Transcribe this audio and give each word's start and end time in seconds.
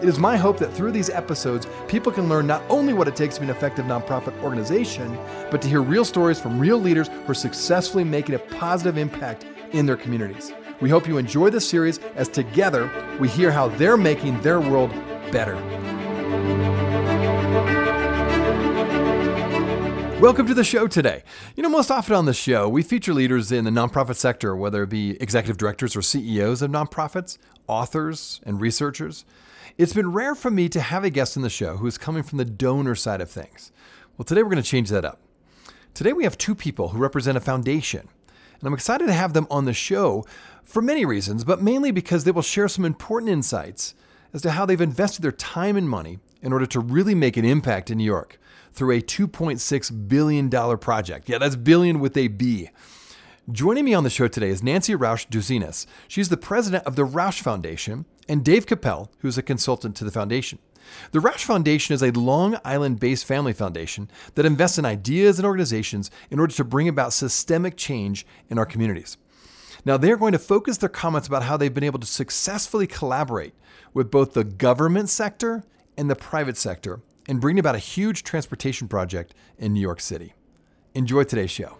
It 0.00 0.08
is 0.08 0.18
my 0.18 0.38
hope 0.38 0.56
that 0.60 0.72
through 0.72 0.92
these 0.92 1.10
episodes, 1.10 1.66
people 1.86 2.10
can 2.10 2.26
learn 2.26 2.46
not 2.46 2.62
only 2.70 2.94
what 2.94 3.06
it 3.06 3.14
takes 3.14 3.34
to 3.34 3.42
be 3.42 3.48
an 3.48 3.50
effective 3.54 3.84
nonprofit 3.84 4.34
organization, 4.42 5.18
but 5.50 5.60
to 5.60 5.68
hear 5.68 5.82
real 5.82 6.06
stories 6.06 6.40
from 6.40 6.58
real 6.58 6.78
leaders 6.78 7.08
who 7.08 7.32
are 7.32 7.34
successfully 7.34 8.02
making 8.02 8.34
a 8.34 8.38
positive 8.38 8.96
impact 8.96 9.44
in 9.72 9.84
their 9.84 9.98
communities. 9.98 10.54
We 10.80 10.88
hope 10.88 11.06
you 11.06 11.18
enjoy 11.18 11.50
this 11.50 11.68
series 11.68 11.98
as 12.16 12.28
together 12.28 12.90
we 13.20 13.28
hear 13.28 13.50
how 13.52 13.68
they're 13.68 13.98
making 13.98 14.40
their 14.40 14.58
world 14.58 14.90
better. 15.32 15.56
Welcome 20.18 20.46
to 20.46 20.54
the 20.54 20.64
show 20.64 20.86
today. 20.86 21.24
You 21.56 21.62
know, 21.62 21.68
most 21.68 21.90
often 21.90 22.14
on 22.14 22.24
the 22.24 22.32
show, 22.32 22.70
we 22.70 22.82
feature 22.82 23.12
leaders 23.12 23.52
in 23.52 23.66
the 23.66 23.70
nonprofit 23.70 24.16
sector, 24.16 24.56
whether 24.56 24.84
it 24.84 24.88
be 24.88 25.20
executive 25.20 25.58
directors 25.58 25.94
or 25.94 26.00
CEOs 26.00 26.62
of 26.62 26.70
nonprofits, 26.70 27.36
authors, 27.66 28.40
and 28.46 28.62
researchers. 28.62 29.26
It's 29.80 29.94
been 29.94 30.12
rare 30.12 30.34
for 30.34 30.50
me 30.50 30.68
to 30.68 30.80
have 30.82 31.04
a 31.04 31.08
guest 31.08 31.36
in 31.36 31.42
the 31.42 31.48
show 31.48 31.78
who 31.78 31.86
is 31.86 31.96
coming 31.96 32.22
from 32.22 32.36
the 32.36 32.44
donor 32.44 32.94
side 32.94 33.22
of 33.22 33.30
things. 33.30 33.72
Well, 34.18 34.26
today 34.26 34.42
we're 34.42 34.50
going 34.50 34.62
to 34.62 34.68
change 34.68 34.90
that 34.90 35.06
up. 35.06 35.20
Today 35.94 36.12
we 36.12 36.24
have 36.24 36.36
two 36.36 36.54
people 36.54 36.88
who 36.88 36.98
represent 36.98 37.38
a 37.38 37.40
foundation, 37.40 38.00
and 38.00 38.66
I'm 38.66 38.74
excited 38.74 39.06
to 39.06 39.14
have 39.14 39.32
them 39.32 39.46
on 39.50 39.64
the 39.64 39.72
show 39.72 40.26
for 40.64 40.82
many 40.82 41.06
reasons, 41.06 41.44
but 41.44 41.62
mainly 41.62 41.92
because 41.92 42.24
they 42.24 42.30
will 42.30 42.42
share 42.42 42.68
some 42.68 42.84
important 42.84 43.32
insights 43.32 43.94
as 44.34 44.42
to 44.42 44.50
how 44.50 44.66
they've 44.66 44.78
invested 44.78 45.22
their 45.22 45.32
time 45.32 45.78
and 45.78 45.88
money 45.88 46.18
in 46.42 46.52
order 46.52 46.66
to 46.66 46.78
really 46.78 47.14
make 47.14 47.38
an 47.38 47.46
impact 47.46 47.90
in 47.90 47.96
New 47.96 48.04
York 48.04 48.38
through 48.74 48.94
a 48.94 49.00
$2.6 49.00 50.08
billion 50.08 50.50
project. 50.76 51.26
Yeah, 51.26 51.38
that's 51.38 51.56
billion 51.56 52.00
with 52.00 52.18
a 52.18 52.28
B. 52.28 52.68
Joining 53.50 53.86
me 53.86 53.94
on 53.94 54.04
the 54.04 54.10
show 54.10 54.28
today 54.28 54.50
is 54.50 54.62
Nancy 54.62 54.94
Rauch 54.94 55.26
Douzinas. 55.30 55.86
She's 56.06 56.28
the 56.28 56.36
president 56.36 56.84
of 56.84 56.94
the 56.94 57.04
Rauch 57.04 57.40
Foundation, 57.40 58.04
and 58.30 58.44
Dave 58.44 58.64
Kapell, 58.64 59.08
who's 59.18 59.36
a 59.36 59.42
consultant 59.42 59.96
to 59.96 60.04
the 60.04 60.10
foundation. 60.12 60.60
The 61.10 61.18
Rauch 61.18 61.44
Foundation 61.44 61.94
is 61.94 62.02
a 62.02 62.12
Long 62.12 62.56
Island 62.64 63.00
based 63.00 63.24
family 63.24 63.52
foundation 63.52 64.08
that 64.36 64.46
invests 64.46 64.78
in 64.78 64.84
ideas 64.84 65.40
and 65.40 65.46
organizations 65.46 66.12
in 66.30 66.38
order 66.38 66.54
to 66.54 66.62
bring 66.62 66.86
about 66.86 67.12
systemic 67.12 67.76
change 67.76 68.24
in 68.48 68.56
our 68.56 68.64
communities. 68.64 69.16
Now, 69.84 69.96
they're 69.96 70.16
going 70.16 70.30
to 70.30 70.38
focus 70.38 70.76
their 70.76 70.88
comments 70.88 71.26
about 71.26 71.42
how 71.42 71.56
they've 71.56 71.74
been 71.74 71.82
able 71.82 71.98
to 71.98 72.06
successfully 72.06 72.86
collaborate 72.86 73.54
with 73.94 74.12
both 74.12 74.34
the 74.34 74.44
government 74.44 75.08
sector 75.08 75.64
and 75.98 76.08
the 76.08 76.14
private 76.14 76.56
sector 76.56 77.00
and 77.28 77.40
bring 77.40 77.58
about 77.58 77.74
a 77.74 77.78
huge 77.78 78.22
transportation 78.22 78.86
project 78.86 79.34
in 79.58 79.72
New 79.72 79.80
York 79.80 80.00
City. 80.00 80.34
Enjoy 80.94 81.24
today's 81.24 81.50
show. 81.50 81.76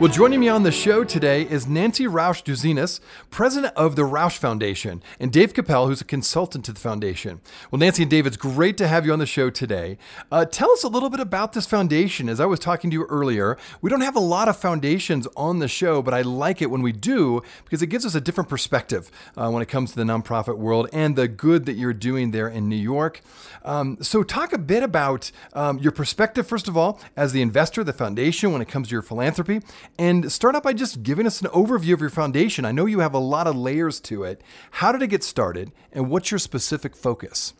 Well, 0.00 0.12
joining 0.12 0.38
me 0.38 0.48
on 0.48 0.62
the 0.62 0.70
show 0.70 1.02
today 1.02 1.42
is 1.42 1.66
Nancy 1.66 2.06
Rauch 2.06 2.44
Douzinas, 2.44 3.00
president 3.30 3.74
of 3.74 3.96
the 3.96 4.04
Rauch 4.04 4.38
Foundation, 4.38 5.02
and 5.18 5.32
Dave 5.32 5.52
Kapell, 5.52 5.88
who's 5.88 6.00
a 6.00 6.04
consultant 6.04 6.64
to 6.66 6.72
the 6.72 6.78
foundation. 6.78 7.40
Well, 7.72 7.80
Nancy 7.80 8.04
and 8.04 8.10
Dave, 8.10 8.24
it's 8.24 8.36
great 8.36 8.76
to 8.76 8.86
have 8.86 9.04
you 9.04 9.12
on 9.12 9.18
the 9.18 9.26
show 9.26 9.50
today. 9.50 9.98
Uh, 10.30 10.44
tell 10.44 10.70
us 10.70 10.84
a 10.84 10.88
little 10.88 11.10
bit 11.10 11.18
about 11.18 11.52
this 11.52 11.66
foundation. 11.66 12.28
As 12.28 12.38
I 12.38 12.46
was 12.46 12.60
talking 12.60 12.90
to 12.90 12.94
you 12.94 13.06
earlier, 13.06 13.58
we 13.80 13.90
don't 13.90 14.02
have 14.02 14.14
a 14.14 14.20
lot 14.20 14.48
of 14.48 14.56
foundations 14.56 15.26
on 15.36 15.58
the 15.58 15.66
show, 15.66 16.00
but 16.00 16.14
I 16.14 16.22
like 16.22 16.62
it 16.62 16.70
when 16.70 16.82
we 16.82 16.92
do 16.92 17.42
because 17.64 17.82
it 17.82 17.88
gives 17.88 18.06
us 18.06 18.14
a 18.14 18.20
different 18.20 18.48
perspective 18.48 19.10
uh, 19.36 19.50
when 19.50 19.62
it 19.62 19.68
comes 19.68 19.90
to 19.90 19.96
the 19.96 20.04
nonprofit 20.04 20.58
world 20.58 20.88
and 20.92 21.16
the 21.16 21.26
good 21.26 21.66
that 21.66 21.74
you're 21.74 21.92
doing 21.92 22.30
there 22.30 22.46
in 22.46 22.68
New 22.68 22.76
York. 22.76 23.20
Um, 23.64 23.98
so, 24.00 24.22
talk 24.22 24.52
a 24.52 24.58
bit 24.58 24.84
about 24.84 25.32
um, 25.54 25.80
your 25.80 25.90
perspective, 25.90 26.46
first 26.46 26.68
of 26.68 26.76
all, 26.76 27.00
as 27.16 27.32
the 27.32 27.42
investor, 27.42 27.82
the 27.82 27.92
foundation, 27.92 28.52
when 28.52 28.62
it 28.62 28.68
comes 28.68 28.86
to 28.88 28.92
your 28.92 29.02
philanthropy 29.02 29.60
and 29.98 30.30
start 30.30 30.56
out 30.56 30.62
by 30.62 30.72
just 30.72 31.02
giving 31.02 31.26
us 31.26 31.40
an 31.40 31.48
overview 31.48 31.94
of 31.94 32.00
your 32.00 32.10
foundation. 32.10 32.64
I 32.64 32.72
know 32.72 32.86
you 32.86 33.00
have 33.00 33.14
a 33.14 33.18
lot 33.18 33.46
of 33.46 33.56
layers 33.56 34.00
to 34.00 34.24
it. 34.24 34.42
How 34.72 34.92
did 34.92 35.02
it 35.02 35.08
get 35.08 35.22
started, 35.22 35.72
and 35.92 36.10
what's 36.10 36.30
your 36.30 36.38
specific 36.38 36.96
focus? 36.96 37.54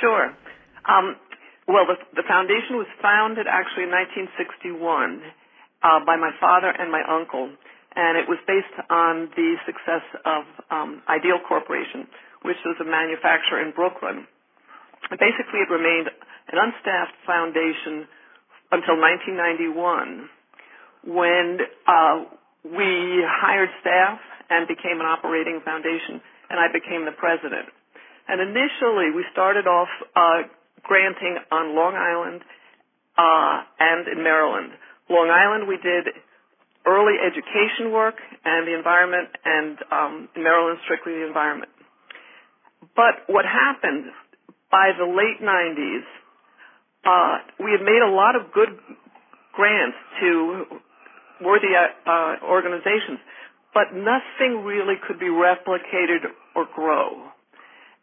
Sure. 0.00 0.34
Um, 0.88 1.16
well, 1.66 1.84
the, 1.84 2.00
the, 2.16 2.24
foundation 2.26 2.80
was 2.80 2.88
founded 3.02 3.44
actually 3.44 3.84
in 3.84 3.92
1961 3.92 5.20
uh, 5.84 6.00
by 6.06 6.16
my 6.16 6.32
father 6.40 6.72
and 6.72 6.90
my 6.90 7.04
uncle, 7.04 7.52
and 7.94 8.16
it 8.16 8.24
was 8.24 8.40
based 8.48 8.72
on 8.88 9.28
the 9.36 9.60
success 9.68 10.04
of 10.24 10.48
um, 10.70 11.02
Ideal 11.08 11.36
Corporation, 11.44 12.08
which 12.40 12.56
was 12.64 12.80
a 12.80 12.88
manufacturer 12.88 13.60
in 13.60 13.76
Brooklyn. 13.76 14.24
Basically, 15.12 15.60
it 15.60 15.68
remained 15.68 16.08
an 16.48 16.56
unstaffed 16.56 17.16
foundation 17.28 18.08
until 18.72 18.96
1991 18.96 20.28
when 21.04 21.58
uh, 21.86 22.24
we 22.64 23.22
hired 23.24 23.70
staff 23.80 24.18
and 24.50 24.66
became 24.66 25.00
an 25.00 25.06
operating 25.06 25.60
foundation, 25.64 26.20
and 26.50 26.58
I 26.58 26.72
became 26.72 27.04
the 27.04 27.16
president. 27.16 27.68
And 28.28 28.40
initially, 28.40 29.12
we 29.14 29.24
started 29.32 29.66
off 29.66 29.88
uh, 30.16 30.48
granting 30.82 31.38
on 31.50 31.74
Long 31.74 31.94
Island 31.96 32.42
uh, 33.16 33.64
and 33.80 34.08
in 34.08 34.22
Maryland. 34.22 34.72
Long 35.08 35.28
Island, 35.28 35.68
we 35.68 35.76
did 35.76 36.12
early 36.86 37.16
education 37.20 37.92
work 37.92 38.16
and 38.44 38.66
the 38.66 38.76
environment, 38.76 39.28
and 39.44 39.78
um, 39.92 40.28
in 40.36 40.42
Maryland, 40.42 40.78
strictly 40.84 41.12
the 41.12 41.26
environment. 41.26 41.72
But 42.96 43.28
what 43.28 43.44
happened 43.44 44.12
by 44.70 44.92
the 44.96 45.04
late 45.04 45.40
90s, 45.40 46.04
uh, 47.04 47.64
we 47.64 47.72
had 47.72 47.80
made 47.80 48.02
a 48.04 48.10
lot 48.10 48.36
of 48.36 48.52
good 48.52 48.76
grants 49.54 49.96
to 50.20 50.80
worthy 51.42 51.72
uh, 51.74 51.92
uh, 52.08 52.34
organizations, 52.46 53.18
but 53.74 53.94
nothing 53.94 54.64
really 54.64 54.96
could 55.06 55.18
be 55.18 55.30
replicated 55.30 56.32
or 56.56 56.66
grow. 56.74 57.30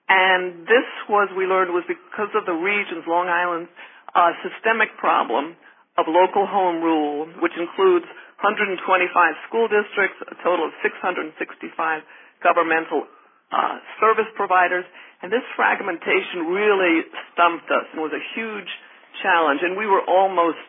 And 0.07 0.63
this 0.69 0.85
was, 1.09 1.29
we 1.33 1.49
learned, 1.49 1.73
was 1.73 1.83
because 1.89 2.29
of 2.37 2.45
the 2.45 2.53
region's, 2.53 3.03
Long 3.09 3.27
Island's, 3.27 3.69
uh, 4.13 4.31
systemic 4.45 4.93
problem 5.01 5.57
of 5.97 6.05
local 6.07 6.45
home 6.45 6.83
rule, 6.83 7.25
which 7.41 7.55
includes 7.57 8.05
125 8.43 8.77
school 9.49 9.65
districts, 9.67 10.19
a 10.29 10.35
total 10.43 10.69
of 10.69 10.73
665 10.83 11.33
governmental 12.43 13.07
uh, 13.49 13.79
service 13.97 14.29
providers, 14.35 14.85
and 15.23 15.31
this 15.31 15.43
fragmentation 15.55 16.51
really 16.53 17.07
stumped 17.33 17.65
us 17.71 17.87
and 17.95 18.03
was 18.03 18.13
a 18.13 18.23
huge 18.37 18.69
challenge. 19.23 19.63
And 19.63 19.73
we 19.73 19.87
were 19.87 20.03
almost 20.05 20.61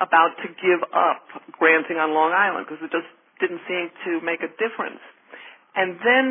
about 0.00 0.36
to 0.40 0.48
give 0.48 0.80
up 0.94 1.24
granting 1.52 2.00
on 2.00 2.14
Long 2.16 2.32
Island 2.32 2.66
because 2.66 2.80
it 2.80 2.92
just 2.92 3.08
didn't 3.40 3.60
seem 3.68 3.90
to 4.06 4.24
make 4.24 4.40
a 4.40 4.50
difference. 4.56 5.02
And 5.76 5.98
then 6.00 6.26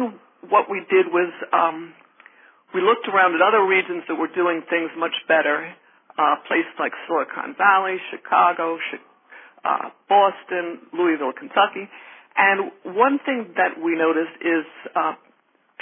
what 0.50 0.70
we 0.70 0.82
did 0.90 1.10
was 1.14 1.30
um, 1.54 1.94
we 2.74 2.82
looked 2.82 3.06
around 3.12 3.36
at 3.36 3.42
other 3.44 3.62
regions 3.66 4.04
that 4.08 4.16
were 4.16 4.32
doing 4.32 4.64
things 4.70 4.90
much 4.98 5.14
better, 5.28 5.70
uh, 6.18 6.36
places 6.48 6.74
like 6.80 6.94
Silicon 7.06 7.54
Valley, 7.58 7.98
Chicago, 8.10 8.80
uh, 9.66 9.94
Boston, 10.10 10.88
Louisville, 10.94 11.34
Kentucky. 11.36 11.86
And 12.38 12.72
one 12.96 13.20
thing 13.28 13.54
that 13.60 13.78
we 13.78 13.94
noticed 13.94 14.34
is 14.40 14.66
uh, 14.96 15.14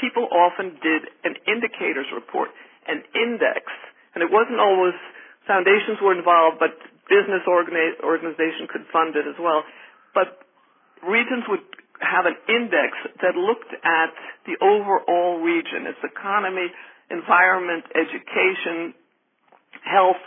people 0.02 0.28
often 0.32 0.76
did 0.82 1.08
an 1.24 1.38
indicators 1.46 2.10
report, 2.12 2.50
an 2.88 3.04
index, 3.14 3.70
and 4.16 4.24
it 4.24 4.32
wasn't 4.32 4.60
always 4.60 4.98
foundations 5.46 6.02
were 6.02 6.16
involved, 6.18 6.58
but 6.58 6.74
business 7.10 7.44
organi- 7.50 8.00
organization 8.06 8.70
could 8.70 8.86
fund 8.94 9.16
it 9.18 9.26
as 9.28 9.36
well. 9.42 9.64
But 10.14 10.46
regions 11.04 11.44
would 11.50 11.66
have 12.00 12.26
an 12.26 12.38
index 12.48 12.96
that 13.22 13.36
looked 13.36 13.74
at 13.84 14.14
the 14.48 14.56
overall 14.64 15.42
region, 15.42 15.86
its 15.86 16.00
economy, 16.04 16.72
environment, 17.12 17.84
education, 17.92 18.94
health, 19.84 20.22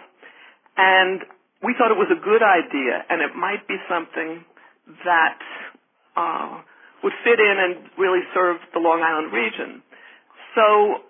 and 0.76 1.22
we 1.62 1.74
thought 1.78 1.90
it 1.90 2.00
was 2.00 2.10
a 2.10 2.20
good 2.20 2.42
idea, 2.42 3.04
and 3.08 3.22
it 3.22 3.36
might 3.36 3.66
be 3.68 3.76
something 3.88 4.44
that 5.04 5.38
uh, 6.16 6.60
would 7.04 7.12
fit 7.24 7.38
in 7.38 7.56
and 7.58 7.88
really 7.96 8.20
serve 8.34 8.56
the 8.74 8.80
Long 8.80 9.00
Island 9.00 9.32
region. 9.32 9.82
So 10.54 11.06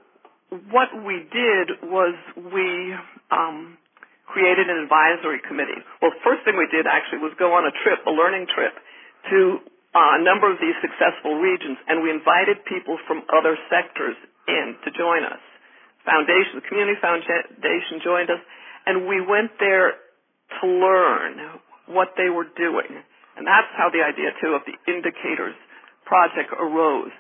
what 0.71 0.89
we 1.05 1.25
did 1.33 1.91
was 1.91 2.15
we 2.37 2.95
um, 3.31 3.79
created 4.27 4.71
an 4.71 4.79
advisory 4.83 5.43
committee. 5.45 5.79
Well, 6.01 6.15
first 6.25 6.47
thing 6.47 6.57
we 6.57 6.69
did 6.71 6.87
actually 6.87 7.21
was 7.21 7.35
go 7.39 7.53
on 7.53 7.67
a 7.67 7.75
trip, 7.85 8.01
a 8.07 8.13
learning 8.15 8.47
trip, 8.49 8.75
to 9.31 9.61
uh, 9.93 10.19
a 10.19 10.21
number 10.25 10.49
of 10.49 10.57
these 10.57 10.75
successful 10.81 11.37
regions, 11.37 11.77
and 11.87 12.01
we 12.01 12.09
invited 12.09 12.65
people 12.65 12.97
from 13.05 13.23
other 13.29 13.59
sectors 13.69 14.17
in 14.49 14.75
to 14.85 14.89
join 14.97 15.23
us. 15.27 15.43
Foundation, 16.03 16.59
the 16.59 16.67
community 16.67 16.99
foundation 16.99 18.03
joined 18.03 18.31
us, 18.33 18.43
and 18.87 19.07
we 19.07 19.21
went 19.21 19.53
there 19.61 20.01
to 20.61 20.65
learn 20.67 21.61
what 21.87 22.17
they 22.17 22.33
were 22.33 22.49
doing. 22.57 22.91
And 23.37 23.47
that's 23.47 23.71
how 23.77 23.89
the 23.93 24.03
idea, 24.03 24.35
too, 24.43 24.57
of 24.57 24.63
the 24.67 24.77
indicators 24.91 25.55
project 26.05 26.51
arose. 26.57 27.13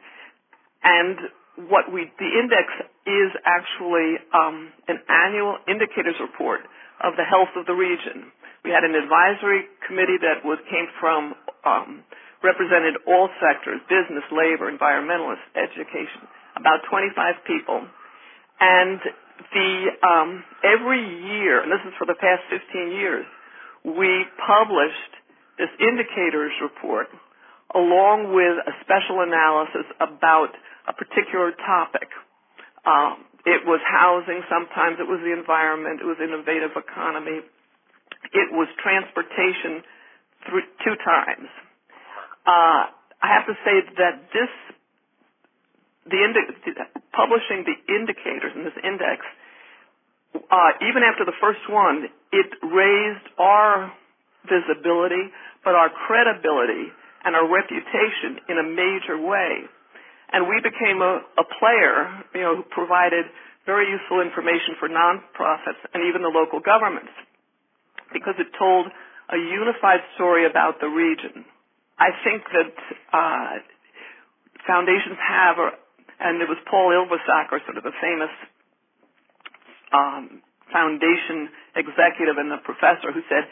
And 0.82 1.68
what 1.68 1.92
we, 1.92 2.10
the 2.18 2.32
index 2.40 2.66
is 3.06 3.30
actually 3.44 4.18
um, 4.34 4.72
an 4.88 4.98
annual 5.08 5.58
indicators 5.68 6.16
report 6.20 6.60
of 7.02 7.18
the 7.18 7.26
health 7.26 7.50
of 7.58 7.66
the 7.66 7.74
region. 7.74 8.30
We 8.64 8.70
had 8.70 8.86
an 8.86 8.94
advisory 8.94 9.66
committee 9.86 10.22
that 10.22 10.46
was 10.46 10.58
came 10.70 10.86
from 11.02 11.34
um, 11.66 12.06
represented 12.42 12.98
all 13.06 13.28
sectors: 13.42 13.82
business, 13.90 14.24
labor, 14.30 14.70
environmentalists, 14.70 15.46
education. 15.58 16.26
About 16.54 16.84
25 16.90 17.48
people, 17.48 17.80
and 18.60 19.00
the 19.50 19.70
um, 20.06 20.44
every 20.62 21.02
year, 21.02 21.62
and 21.62 21.72
this 21.72 21.82
is 21.86 21.94
for 21.98 22.06
the 22.06 22.18
past 22.20 22.44
15 22.52 22.92
years, 22.92 23.26
we 23.84 24.24
published 24.38 25.12
this 25.58 25.72
indicators 25.80 26.52
report 26.62 27.08
along 27.74 28.36
with 28.36 28.60
a 28.68 28.74
special 28.84 29.24
analysis 29.24 29.88
about 30.00 30.52
a 30.88 30.92
particular 30.92 31.52
topic. 31.64 32.08
Um, 32.84 33.24
it 33.44 33.66
was 33.66 33.80
housing, 33.82 34.42
sometimes 34.46 35.02
it 35.02 35.08
was 35.08 35.18
the 35.26 35.34
environment, 35.34 36.00
it 36.00 36.06
was 36.06 36.18
innovative 36.22 36.74
economy, 36.78 37.42
it 38.32 38.48
was 38.54 38.68
transportation 38.78 39.82
through, 40.46 40.62
two 40.84 40.96
times. 41.02 41.50
Uh, 42.46 42.90
I 43.22 43.28
have 43.30 43.46
to 43.46 43.56
say 43.66 43.82
that 43.98 44.30
this, 44.30 44.52
the 46.06 46.18
indi- 46.22 46.74
publishing 47.14 47.66
the 47.66 47.76
indicators 47.90 48.54
in 48.54 48.62
this 48.62 48.78
index, 48.82 49.22
uh, 50.34 50.72
even 50.82 51.02
after 51.02 51.24
the 51.26 51.36
first 51.40 51.62
one, 51.68 52.08
it 52.32 52.50
raised 52.62 53.26
our 53.38 53.92
visibility, 54.46 55.30
but 55.64 55.74
our 55.74 55.90
credibility 55.90 56.90
and 57.24 57.36
our 57.36 57.46
reputation 57.46 58.42
in 58.48 58.58
a 58.58 58.66
major 58.66 59.18
way. 59.18 59.66
And 60.32 60.48
we 60.48 60.60
became 60.64 61.04
a, 61.04 61.20
a 61.36 61.44
player, 61.60 62.08
you 62.34 62.40
know, 62.40 62.56
who 62.56 62.64
provided 62.72 63.28
very 63.66 63.86
useful 63.90 64.20
information 64.20 64.74
for 64.80 64.88
nonprofits 64.88 65.80
and 65.94 66.08
even 66.08 66.22
the 66.22 66.32
local 66.32 66.58
governments 66.58 67.12
because 68.12 68.34
it 68.38 68.48
told 68.58 68.88
a 69.32 69.38
unified 69.38 70.00
story 70.14 70.44
about 70.44 70.80
the 70.80 70.88
region. 70.88 71.44
I 71.98 72.10
think 72.24 72.42
that 72.52 72.74
uh, 73.12 73.52
foundations 74.66 75.16
have, 75.20 75.56
or, 75.58 75.70
and 76.20 76.42
it 76.42 76.48
was 76.48 76.58
Paul 76.68 76.92
Ylvissaker, 76.92 77.62
sort 77.64 77.78
of 77.78 77.84
the 77.84 77.96
famous 78.00 78.32
um, 79.92 80.42
foundation 80.72 81.48
executive 81.76 82.36
and 82.36 82.50
the 82.50 82.60
professor, 82.64 83.12
who 83.12 83.22
said 83.28 83.48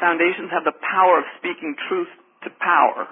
foundations 0.00 0.50
have 0.50 0.64
the 0.64 0.76
power 0.76 1.22
of 1.22 1.26
speaking 1.38 1.76
truth 1.88 2.10
to 2.44 2.50
power. 2.60 3.08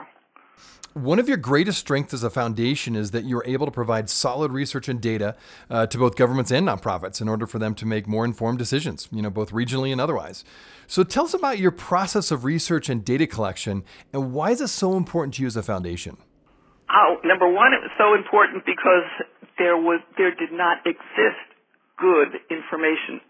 One 0.94 1.18
of 1.18 1.26
your 1.26 1.38
greatest 1.38 1.78
strengths 1.78 2.12
as 2.12 2.22
a 2.22 2.28
foundation 2.28 2.94
is 2.94 3.12
that 3.12 3.24
you're 3.24 3.44
able 3.46 3.64
to 3.64 3.72
provide 3.72 4.10
solid 4.10 4.52
research 4.52 4.90
and 4.90 5.00
data 5.00 5.36
uh, 5.70 5.86
to 5.86 5.96
both 5.96 6.16
governments 6.16 6.50
and 6.50 6.68
nonprofits 6.68 7.22
in 7.22 7.30
order 7.30 7.46
for 7.46 7.58
them 7.58 7.74
to 7.76 7.86
make 7.86 8.06
more 8.06 8.26
informed 8.26 8.58
decisions, 8.58 9.08
you 9.10 9.22
know, 9.22 9.30
both 9.30 9.52
regionally 9.52 9.90
and 9.90 10.02
otherwise. 10.02 10.44
So 10.86 11.02
tell 11.02 11.24
us 11.24 11.32
about 11.32 11.58
your 11.58 11.70
process 11.70 12.30
of 12.30 12.44
research 12.44 12.90
and 12.90 13.02
data 13.02 13.26
collection 13.26 13.84
and 14.12 14.34
why 14.34 14.50
is 14.50 14.60
it 14.60 14.68
so 14.68 14.98
important 14.98 15.34
to 15.34 15.42
you 15.42 15.46
as 15.46 15.56
a 15.56 15.62
foundation? 15.62 16.18
Oh, 16.90 17.16
number 17.24 17.48
one, 17.48 17.72
it 17.72 17.80
was 17.80 17.92
so 17.96 18.12
important 18.12 18.66
because 18.66 19.08
there 19.56 19.78
was 19.78 20.00
there 20.18 20.34
did 20.34 20.52
not 20.52 20.84
exist 20.84 21.40
good 21.96 22.36
information 22.50 23.22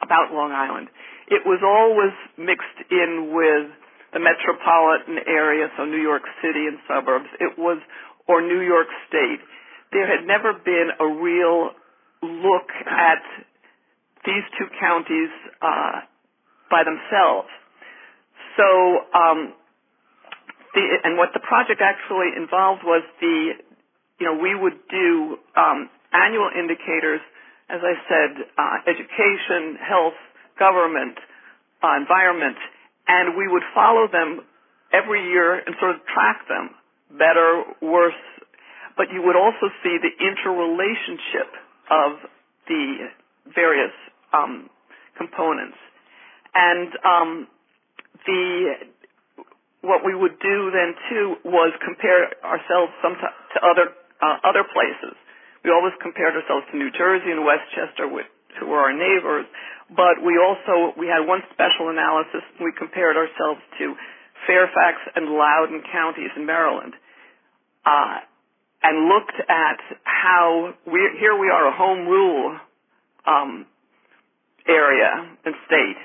about 0.00 0.32
Long 0.32 0.52
Island. 0.52 0.88
It 1.28 1.42
was 1.44 1.60
always 1.60 2.12
mixed 2.38 2.90
in 2.90 3.32
with 3.34 3.72
the 4.14 4.22
metropolitan 4.22 5.18
area, 5.26 5.66
so 5.76 5.84
New 5.84 6.00
York 6.00 6.22
City 6.40 6.70
and 6.70 6.78
suburbs. 6.86 7.26
It 7.42 7.58
was, 7.58 7.82
or 8.30 8.40
New 8.40 8.62
York 8.62 8.86
State. 9.10 9.42
There 9.90 10.06
had 10.06 10.24
never 10.26 10.54
been 10.54 10.94
a 10.98 11.06
real 11.18 11.74
look 12.22 12.70
at 12.86 13.22
these 14.24 14.46
two 14.56 14.70
counties 14.80 15.34
uh, 15.60 16.06
by 16.70 16.86
themselves. 16.86 17.50
So, 18.56 18.66
um, 19.12 19.52
the, 20.74 20.82
and 21.02 21.18
what 21.18 21.34
the 21.34 21.42
project 21.42 21.82
actually 21.82 22.32
involved 22.38 22.82
was 22.86 23.02
the, 23.20 23.58
you 24.22 24.26
know, 24.26 24.38
we 24.38 24.54
would 24.54 24.78
do 24.88 25.38
um, 25.58 25.90
annual 26.14 26.50
indicators, 26.54 27.20
as 27.68 27.82
I 27.82 27.94
said, 28.06 28.30
uh, 28.56 28.76
education, 28.86 29.74
health, 29.82 30.18
government, 30.58 31.18
uh, 31.82 31.98
environment, 31.98 32.56
and 33.08 33.36
we 33.36 33.48
would 33.48 33.62
follow 33.74 34.08
them 34.10 34.40
every 34.92 35.28
year 35.30 35.54
and 35.54 35.74
sort 35.80 35.94
of 35.94 36.00
track 36.06 36.46
them, 36.48 36.70
better, 37.10 37.64
worse, 37.82 38.18
but 38.96 39.10
you 39.12 39.22
would 39.22 39.36
also 39.36 39.68
see 39.82 39.98
the 39.98 40.12
interrelationship 40.22 41.50
of 41.90 42.12
the 42.68 43.10
various 43.54 43.92
um, 44.32 44.70
components. 45.18 45.76
And 46.54 46.88
um, 47.04 47.48
the 48.26 48.74
what 49.82 50.00
we 50.00 50.16
would 50.16 50.40
do 50.40 50.72
then 50.72 50.96
too 51.10 51.36
was 51.44 51.76
compare 51.84 52.32
ourselves 52.40 52.92
some 53.04 53.20
to, 53.20 53.28
other 53.60 53.92
uh, 54.22 54.38
other 54.46 54.64
places. 54.64 55.12
We 55.64 55.70
always 55.70 55.92
compared 56.00 56.36
ourselves 56.36 56.64
to 56.72 56.76
New 56.76 56.92
Jersey 56.92 57.32
and 57.32 57.44
Westchester, 57.44 58.08
with, 58.08 58.28
who 58.60 58.66
were 58.66 58.80
our 58.80 58.92
neighbors, 58.92 59.46
but 59.90 60.24
we 60.24 60.40
also 60.40 60.96
we 60.98 61.06
had 61.06 61.26
one 61.26 61.40
special 61.52 61.90
analysis. 61.90 62.42
We 62.60 62.72
compared 62.76 63.16
ourselves 63.16 63.60
to 63.78 63.94
Fairfax 64.46 64.96
and 65.14 65.28
Loudoun 65.28 65.82
counties 65.92 66.30
in 66.36 66.46
Maryland, 66.46 66.94
uh, 67.84 68.18
and 68.82 69.08
looked 69.08 69.36
at 69.48 69.80
how 70.04 70.74
we 70.86 71.00
here 71.20 71.36
we 71.38 71.48
are 71.48 71.68
a 71.68 71.76
home 71.76 72.08
rule 72.08 72.56
um, 73.26 73.66
area 74.66 75.36
and 75.44 75.54
state, 75.66 76.00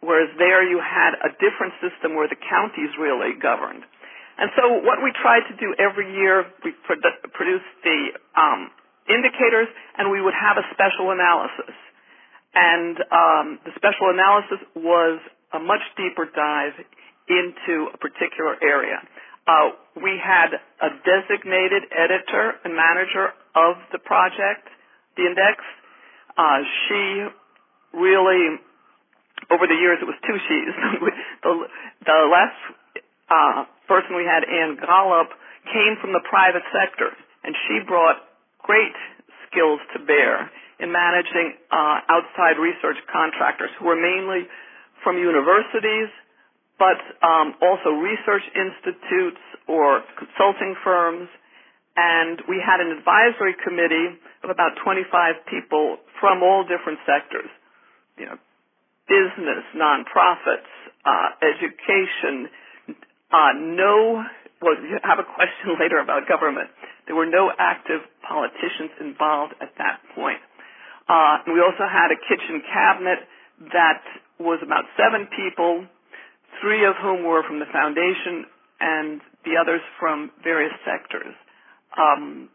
whereas 0.00 0.30
there 0.38 0.62
you 0.62 0.78
had 0.78 1.18
a 1.22 1.30
different 1.42 1.74
system 1.82 2.14
where 2.14 2.28
the 2.28 2.38
counties 2.38 2.90
really 2.98 3.34
governed. 3.40 3.82
And 4.34 4.50
so 4.58 4.82
what 4.82 4.98
we 4.98 5.14
tried 5.22 5.46
to 5.46 5.54
do 5.62 5.74
every 5.78 6.10
year, 6.10 6.42
we 6.66 6.74
produ- 6.82 7.22
produced 7.30 7.70
the 7.86 8.18
um, 8.34 8.66
indicators, 9.06 9.70
and 9.98 10.10
we 10.10 10.18
would 10.18 10.34
have 10.34 10.58
a 10.58 10.66
special 10.74 11.14
analysis 11.14 11.74
and 12.54 12.96
um, 13.10 13.46
the 13.66 13.74
special 13.76 14.10
analysis 14.14 14.62
was 14.76 15.18
a 15.52 15.58
much 15.58 15.82
deeper 15.98 16.26
dive 16.30 16.78
into 17.28 17.90
a 17.92 17.98
particular 17.98 18.54
area. 18.62 19.02
Uh, 19.46 19.76
we 20.00 20.16
had 20.16 20.54
a 20.54 20.88
designated 21.04 21.84
editor 21.92 22.56
and 22.64 22.74
manager 22.74 23.34
of 23.54 23.76
the 23.92 23.98
project, 23.98 24.70
the 25.16 25.26
index. 25.26 25.60
Uh, 26.38 26.60
she 26.88 27.02
really, 27.92 28.58
over 29.50 29.66
the 29.66 29.76
years, 29.76 29.98
it 30.00 30.08
was 30.08 30.16
two 30.24 30.38
she's. 30.48 30.74
the, 31.44 31.52
the 32.06 32.18
last 32.32 32.58
uh, 33.28 33.64
person 33.86 34.16
we 34.16 34.24
had, 34.24 34.42
Ann 34.48 34.78
Gollop, 34.80 35.28
came 35.68 35.96
from 36.00 36.12
the 36.12 36.24
private 36.28 36.64
sector, 36.72 37.12
and 37.44 37.54
she 37.68 37.84
brought 37.86 38.16
great 38.62 38.96
skills 39.48 39.80
to 39.92 40.00
bear 40.00 40.50
in 40.80 40.90
managing 40.90 41.54
uh, 41.70 42.02
outside 42.10 42.58
research 42.58 42.98
contractors 43.10 43.70
who 43.78 43.86
were 43.86 43.98
mainly 43.98 44.48
from 45.02 45.18
universities, 45.18 46.10
but 46.78 46.98
um, 47.22 47.54
also 47.62 47.94
research 47.94 48.42
institutes 48.54 49.42
or 49.68 50.02
consulting 50.18 50.74
firms. 50.82 51.28
And 51.96 52.42
we 52.48 52.58
had 52.58 52.82
an 52.82 52.90
advisory 52.90 53.54
committee 53.62 54.18
of 54.42 54.50
about 54.50 54.74
25 54.82 55.46
people 55.46 55.98
from 56.18 56.42
all 56.42 56.66
different 56.66 56.98
sectors, 57.06 57.46
you 58.18 58.26
know, 58.26 58.38
business, 59.06 59.62
nonprofits, 59.76 60.66
uh, 61.06 61.38
education. 61.38 62.50
Uh, 63.30 63.54
no, 63.54 64.24
well, 64.60 64.74
you 64.82 64.98
have 65.04 65.20
a 65.20 65.28
question 65.28 65.76
later 65.80 65.98
about 65.98 66.26
government. 66.26 66.66
There 67.06 67.14
were 67.14 67.30
no 67.30 67.52
active 67.58 68.00
politicians 68.26 68.90
involved 68.98 69.54
at 69.60 69.70
that 69.78 70.00
point. 70.16 70.40
Uh, 71.08 71.44
we 71.46 71.60
also 71.60 71.84
had 71.84 72.08
a 72.10 72.18
kitchen 72.28 72.62
cabinet 72.72 73.20
that 73.72 74.02
was 74.40 74.58
about 74.62 74.84
seven 74.96 75.28
people, 75.36 75.84
three 76.60 76.84
of 76.84 76.96
whom 77.00 77.24
were 77.24 77.42
from 77.46 77.60
the 77.60 77.68
foundation 77.72 78.46
and 78.80 79.20
the 79.44 79.56
others 79.60 79.80
from 80.00 80.30
various 80.42 80.72
sectors. 80.84 81.34
Um, 81.96 82.48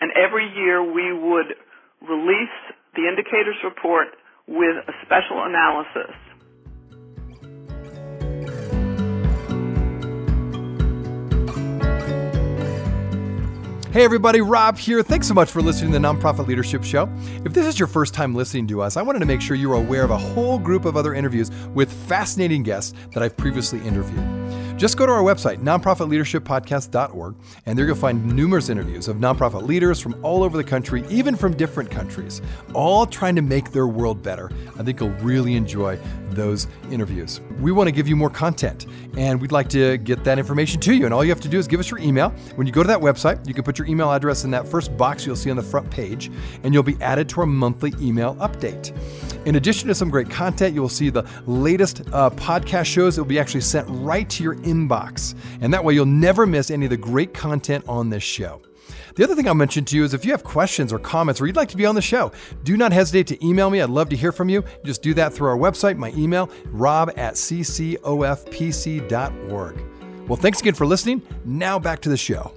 and 0.00 0.10
every 0.16 0.48
year 0.54 0.82
we 0.82 1.12
would 1.12 1.54
release 2.02 2.56
the 2.94 3.06
indicators 3.08 3.56
report 3.64 4.08
with 4.46 4.76
a 4.88 4.94
special 5.04 5.42
analysis 5.44 6.14
Hey, 13.92 14.04
everybody, 14.04 14.40
Rob 14.40 14.78
here. 14.78 15.02
Thanks 15.02 15.28
so 15.28 15.34
much 15.34 15.50
for 15.50 15.60
listening 15.60 15.92
to 15.92 15.98
the 15.98 16.08
Nonprofit 16.08 16.46
Leadership 16.46 16.82
Show. 16.82 17.10
If 17.44 17.52
this 17.52 17.66
is 17.66 17.78
your 17.78 17.86
first 17.86 18.14
time 18.14 18.34
listening 18.34 18.66
to 18.68 18.80
us, 18.80 18.96
I 18.96 19.02
wanted 19.02 19.18
to 19.18 19.26
make 19.26 19.42
sure 19.42 19.54
you're 19.54 19.74
aware 19.74 20.02
of 20.02 20.10
a 20.10 20.16
whole 20.16 20.58
group 20.58 20.86
of 20.86 20.96
other 20.96 21.12
interviews 21.12 21.50
with 21.74 21.92
fascinating 21.92 22.62
guests 22.62 22.94
that 23.12 23.22
I've 23.22 23.36
previously 23.36 23.80
interviewed. 23.80 24.41
Just 24.82 24.96
go 24.96 25.06
to 25.06 25.12
our 25.12 25.22
website, 25.22 25.58
nonprofitleadershippodcast.org, 25.58 27.36
and 27.66 27.78
there 27.78 27.86
you'll 27.86 27.94
find 27.94 28.34
numerous 28.34 28.68
interviews 28.68 29.06
of 29.06 29.18
nonprofit 29.18 29.62
leaders 29.62 30.00
from 30.00 30.16
all 30.24 30.42
over 30.42 30.56
the 30.56 30.64
country, 30.64 31.04
even 31.08 31.36
from 31.36 31.56
different 31.56 31.88
countries, 31.88 32.42
all 32.74 33.06
trying 33.06 33.36
to 33.36 33.42
make 33.42 33.70
their 33.70 33.86
world 33.86 34.24
better. 34.24 34.50
I 34.76 34.82
think 34.82 34.98
you'll 34.98 35.10
really 35.20 35.54
enjoy 35.54 36.00
those 36.30 36.66
interviews. 36.90 37.40
We 37.60 37.70
want 37.70 37.86
to 37.86 37.92
give 37.92 38.08
you 38.08 38.16
more 38.16 38.28
content, 38.28 38.86
and 39.16 39.40
we'd 39.40 39.52
like 39.52 39.68
to 39.68 39.98
get 39.98 40.24
that 40.24 40.40
information 40.40 40.80
to 40.80 40.92
you. 40.92 41.04
And 41.04 41.14
all 41.14 41.22
you 41.22 41.30
have 41.30 41.40
to 41.42 41.48
do 41.48 41.60
is 41.60 41.68
give 41.68 41.78
us 41.78 41.88
your 41.88 42.00
email. 42.00 42.30
When 42.56 42.66
you 42.66 42.72
go 42.72 42.82
to 42.82 42.88
that 42.88 42.98
website, 42.98 43.46
you 43.46 43.54
can 43.54 43.62
put 43.62 43.78
your 43.78 43.86
email 43.86 44.10
address 44.10 44.42
in 44.42 44.50
that 44.50 44.66
first 44.66 44.96
box 44.96 45.24
you'll 45.24 45.36
see 45.36 45.52
on 45.52 45.56
the 45.56 45.62
front 45.62 45.92
page, 45.92 46.28
and 46.64 46.74
you'll 46.74 46.82
be 46.82 47.00
added 47.00 47.28
to 47.28 47.42
our 47.42 47.46
monthly 47.46 47.94
email 48.00 48.34
update. 48.40 48.92
In 49.44 49.56
addition 49.56 49.88
to 49.88 49.94
some 49.94 50.08
great 50.08 50.30
content, 50.30 50.74
you 50.74 50.80
will 50.80 50.88
see 50.88 51.10
the 51.10 51.24
latest 51.46 52.02
uh, 52.12 52.30
podcast 52.30 52.86
shows 52.86 53.16
that 53.16 53.22
will 53.22 53.28
be 53.28 53.40
actually 53.40 53.62
sent 53.62 53.86
right 53.88 54.28
to 54.30 54.42
your 54.42 54.56
inbox. 54.56 55.34
And 55.60 55.74
that 55.74 55.84
way 55.84 55.94
you'll 55.94 56.06
never 56.06 56.46
miss 56.46 56.70
any 56.70 56.86
of 56.86 56.90
the 56.90 56.96
great 56.96 57.34
content 57.34 57.84
on 57.88 58.10
this 58.10 58.22
show. 58.22 58.62
The 59.14 59.24
other 59.24 59.34
thing 59.34 59.46
I'll 59.46 59.54
mention 59.54 59.84
to 59.86 59.96
you 59.96 60.04
is 60.04 60.14
if 60.14 60.24
you 60.24 60.30
have 60.30 60.44
questions 60.44 60.92
or 60.92 60.98
comments 60.98 61.40
or 61.40 61.46
you'd 61.46 61.56
like 61.56 61.68
to 61.70 61.76
be 61.76 61.84
on 61.84 61.94
the 61.94 62.02
show, 62.02 62.32
do 62.62 62.76
not 62.76 62.92
hesitate 62.92 63.26
to 63.28 63.46
email 63.46 63.68
me. 63.68 63.82
I'd 63.82 63.90
love 63.90 64.08
to 64.10 64.16
hear 64.16 64.32
from 64.32 64.48
you. 64.48 64.64
Just 64.84 65.02
do 65.02 65.12
that 65.14 65.34
through 65.34 65.48
our 65.48 65.58
website, 65.58 65.96
my 65.98 66.12
email, 66.12 66.48
rob 66.66 67.10
at 67.16 67.34
ccofpc.org. 67.34 67.98
Well, 70.28 70.36
thanks 70.36 70.60
again 70.60 70.74
for 70.74 70.86
listening. 70.86 71.20
Now 71.44 71.78
back 71.78 72.00
to 72.02 72.08
the 72.08 72.16
show. 72.16 72.54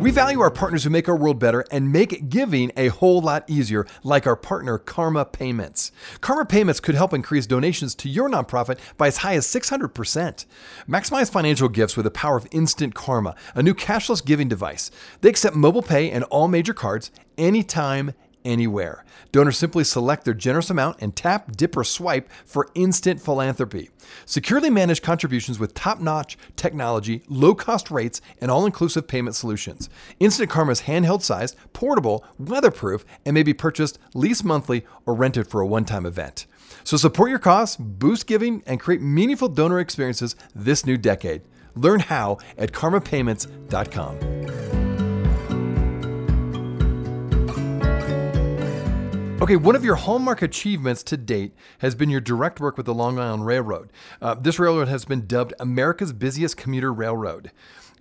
We 0.00 0.12
value 0.12 0.38
our 0.40 0.50
partners 0.50 0.84
who 0.84 0.90
make 0.90 1.08
our 1.08 1.16
world 1.16 1.40
better 1.40 1.64
and 1.72 1.90
make 1.92 2.28
giving 2.28 2.70
a 2.76 2.86
whole 2.86 3.20
lot 3.20 3.42
easier, 3.48 3.84
like 4.04 4.28
our 4.28 4.36
partner 4.36 4.78
Karma 4.78 5.24
Payments. 5.24 5.90
Karma 6.20 6.44
Payments 6.44 6.78
could 6.78 6.94
help 6.94 7.12
increase 7.12 7.48
donations 7.48 7.96
to 7.96 8.08
your 8.08 8.30
nonprofit 8.30 8.78
by 8.96 9.08
as 9.08 9.18
high 9.18 9.34
as 9.34 9.44
600%. 9.48 10.46
Maximize 10.88 11.32
financial 11.32 11.68
gifts 11.68 11.96
with 11.96 12.04
the 12.04 12.12
power 12.12 12.36
of 12.36 12.46
Instant 12.52 12.94
Karma, 12.94 13.34
a 13.56 13.62
new 13.62 13.74
cashless 13.74 14.24
giving 14.24 14.46
device. 14.46 14.92
They 15.20 15.30
accept 15.30 15.56
mobile 15.56 15.82
pay 15.82 16.12
and 16.12 16.22
all 16.24 16.46
major 16.46 16.74
cards 16.74 17.10
anytime, 17.36 18.14
anywhere. 18.48 19.04
Donors 19.30 19.58
simply 19.58 19.84
select 19.84 20.24
their 20.24 20.34
generous 20.34 20.70
amount 20.70 20.96
and 21.00 21.14
tap, 21.14 21.56
dip, 21.56 21.76
or 21.76 21.84
swipe 21.84 22.28
for 22.46 22.68
instant 22.74 23.20
philanthropy. 23.20 23.90
Securely 24.24 24.70
manage 24.70 25.02
contributions 25.02 25.58
with 25.58 25.74
top 25.74 26.00
notch 26.00 26.38
technology, 26.56 27.22
low 27.28 27.54
cost 27.54 27.90
rates, 27.90 28.20
and 28.40 28.50
all 28.50 28.66
inclusive 28.66 29.06
payment 29.06 29.36
solutions. 29.36 29.88
Instant 30.18 30.50
Karma 30.50 30.72
is 30.72 30.82
handheld 30.82 31.22
sized, 31.22 31.56
portable, 31.72 32.24
weatherproof, 32.38 33.04
and 33.26 33.34
may 33.34 33.42
be 33.42 33.54
purchased 33.54 33.98
lease 34.14 34.42
monthly 34.42 34.84
or 35.04 35.14
rented 35.14 35.46
for 35.46 35.60
a 35.60 35.66
one 35.66 35.84
time 35.84 36.06
event. 36.06 36.46
So 36.84 36.96
support 36.96 37.30
your 37.30 37.38
cause, 37.38 37.76
boost 37.76 38.26
giving, 38.26 38.62
and 38.66 38.80
create 38.80 39.02
meaningful 39.02 39.48
donor 39.48 39.78
experiences 39.78 40.36
this 40.54 40.86
new 40.86 40.96
decade. 40.96 41.42
Learn 41.74 42.00
how 42.00 42.38
at 42.56 42.72
karmapayments.com. 42.72 44.77
Okay, 49.40 49.54
one 49.54 49.76
of 49.76 49.84
your 49.84 49.94
hallmark 49.94 50.42
achievements 50.42 51.04
to 51.04 51.16
date 51.16 51.54
has 51.78 51.94
been 51.94 52.10
your 52.10 52.20
direct 52.20 52.58
work 52.58 52.76
with 52.76 52.86
the 52.86 52.94
Long 52.94 53.20
Island 53.20 53.46
Railroad. 53.46 53.92
Uh, 54.20 54.34
this 54.34 54.58
railroad 54.58 54.88
has 54.88 55.04
been 55.04 55.28
dubbed 55.28 55.54
America's 55.60 56.12
busiest 56.12 56.56
commuter 56.56 56.92
railroad. 56.92 57.52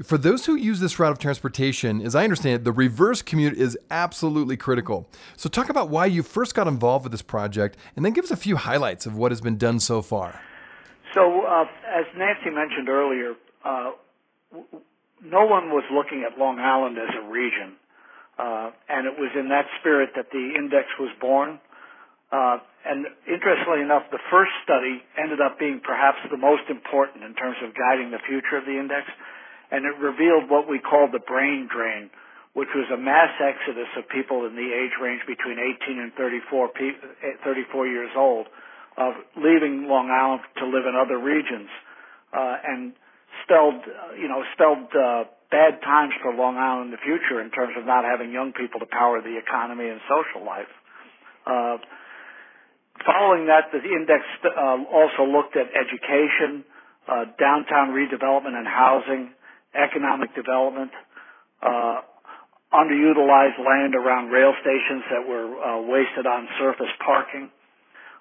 For 0.04 0.18
those 0.18 0.48
who 0.48 0.56
use 0.56 0.80
this 0.80 0.98
route 0.98 1.12
of 1.12 1.20
transportation, 1.20 2.02
as 2.02 2.16
I 2.16 2.24
understand 2.24 2.56
it, 2.56 2.64
the 2.64 2.72
reverse 2.72 3.22
commute 3.22 3.54
is 3.54 3.78
absolutely 3.92 4.58
critical. 4.58 5.08
So, 5.36 5.48
talk 5.48 5.70
about 5.70 5.90
why 5.90 6.08
you 6.08 6.24
first 6.24 6.56
got 6.56 6.68
involved 6.68 7.04
with 7.04 7.12
this 7.12 7.22
project, 7.22 7.78
and 7.96 8.04
then 8.04 8.14
give 8.14 8.26
us 8.26 8.32
a 8.32 8.36
few 8.36 8.56
highlights 8.56 9.06
of 9.06 9.16
what 9.16 9.32
has 9.32 9.40
been 9.40 9.58
done 9.60 9.80
so 9.80 10.02
far. 10.02 10.42
So, 11.14 11.46
uh, 11.46 11.66
as 11.88 12.06
Nancy 12.18 12.50
mentioned 12.50 12.90
earlier, 12.90 13.36
uh, 13.64 13.92
no 15.24 15.46
one 15.46 15.70
was 15.70 15.84
looking 15.94 16.28
at 16.30 16.40
Long 16.40 16.60
Island 16.60 16.98
as 16.98 17.14
a 17.16 17.30
region. 17.30 17.76
Uh, 18.38 18.70
and 18.88 19.10
it 19.10 19.18
was 19.18 19.34
in 19.34 19.50
that 19.50 19.66
spirit 19.82 20.14
that 20.16 20.30
the 20.32 20.54
index 20.54 20.86
was 21.00 21.10
born. 21.20 21.60
Uh, 22.32 22.62
and 22.86 23.08
interestingly 23.26 23.82
enough, 23.82 24.04
the 24.12 24.22
first 24.30 24.52
study 24.64 25.02
ended 25.18 25.42
up 25.42 25.58
being 25.58 25.82
perhaps 25.82 26.22
the 26.30 26.38
most 26.38 26.70
important 26.70 27.24
in 27.24 27.34
terms 27.34 27.58
of 27.66 27.74
guiding 27.74 28.12
the 28.12 28.22
future 28.30 28.62
of 28.62 28.66
the 28.66 28.78
index. 28.78 29.10
And 29.72 29.84
it 29.84 29.98
revealed 29.98 30.50
what 30.50 30.70
we 30.70 30.80
call 30.80 31.10
the 31.12 31.20
brain 31.20 31.68
drain, 31.68 32.10
which 32.54 32.70
was 32.76 32.88
a 32.94 32.98
mass 33.00 33.34
exodus 33.42 33.90
of 33.98 34.08
people 34.08 34.46
in 34.46 34.56
the 34.56 34.70
age 34.70 34.96
range 35.02 35.22
between 35.28 35.58
18 35.58 36.00
and 36.00 36.14
34, 36.14 36.72
34 37.44 37.88
years 37.88 38.12
old, 38.16 38.48
of 38.98 39.14
leaving 39.36 39.88
Long 39.90 40.10
Island 40.10 40.42
to 40.58 40.66
live 40.66 40.86
in 40.86 40.96
other 40.96 41.18
regions, 41.18 41.70
uh, 42.34 42.58
and 42.64 42.94
spelled, 43.44 43.84
you 44.20 44.28
know, 44.28 44.44
spelled 44.54 44.90
uh, 44.96 45.24
bad 45.52 45.82
times 45.82 46.14
for 46.22 46.34
Long 46.34 46.58
Island 46.58 46.92
in 46.92 46.92
the 46.92 47.04
future 47.04 47.40
in 47.42 47.52
terms 47.52 47.74
of 47.78 47.86
not 47.86 48.04
having 48.04 48.32
young 48.32 48.52
people 48.54 48.80
to 48.80 48.90
power 48.90 49.22
the 49.22 49.38
economy 49.38 49.88
and 49.88 50.00
social 50.08 50.46
life. 50.46 50.72
Uh, 51.48 51.78
following 53.06 53.48
that, 53.48 53.72
the 53.72 53.80
index 53.80 54.24
uh, 54.44 54.84
also 54.92 55.24
looked 55.24 55.56
at 55.56 55.72
education, 55.72 56.64
uh, 57.08 57.26
downtown 57.40 57.96
redevelopment 57.96 58.60
and 58.60 58.68
housing, 58.68 59.32
economic 59.72 60.36
development, 60.36 60.92
uh, 61.64 62.04
underutilized 62.74 63.60
land 63.64 63.96
around 63.96 64.28
rail 64.28 64.52
stations 64.60 65.04
that 65.08 65.24
were 65.24 65.48
uh, 65.56 65.82
wasted 65.88 66.28
on 66.28 66.48
surface 66.60 66.92
parking. 67.00 67.50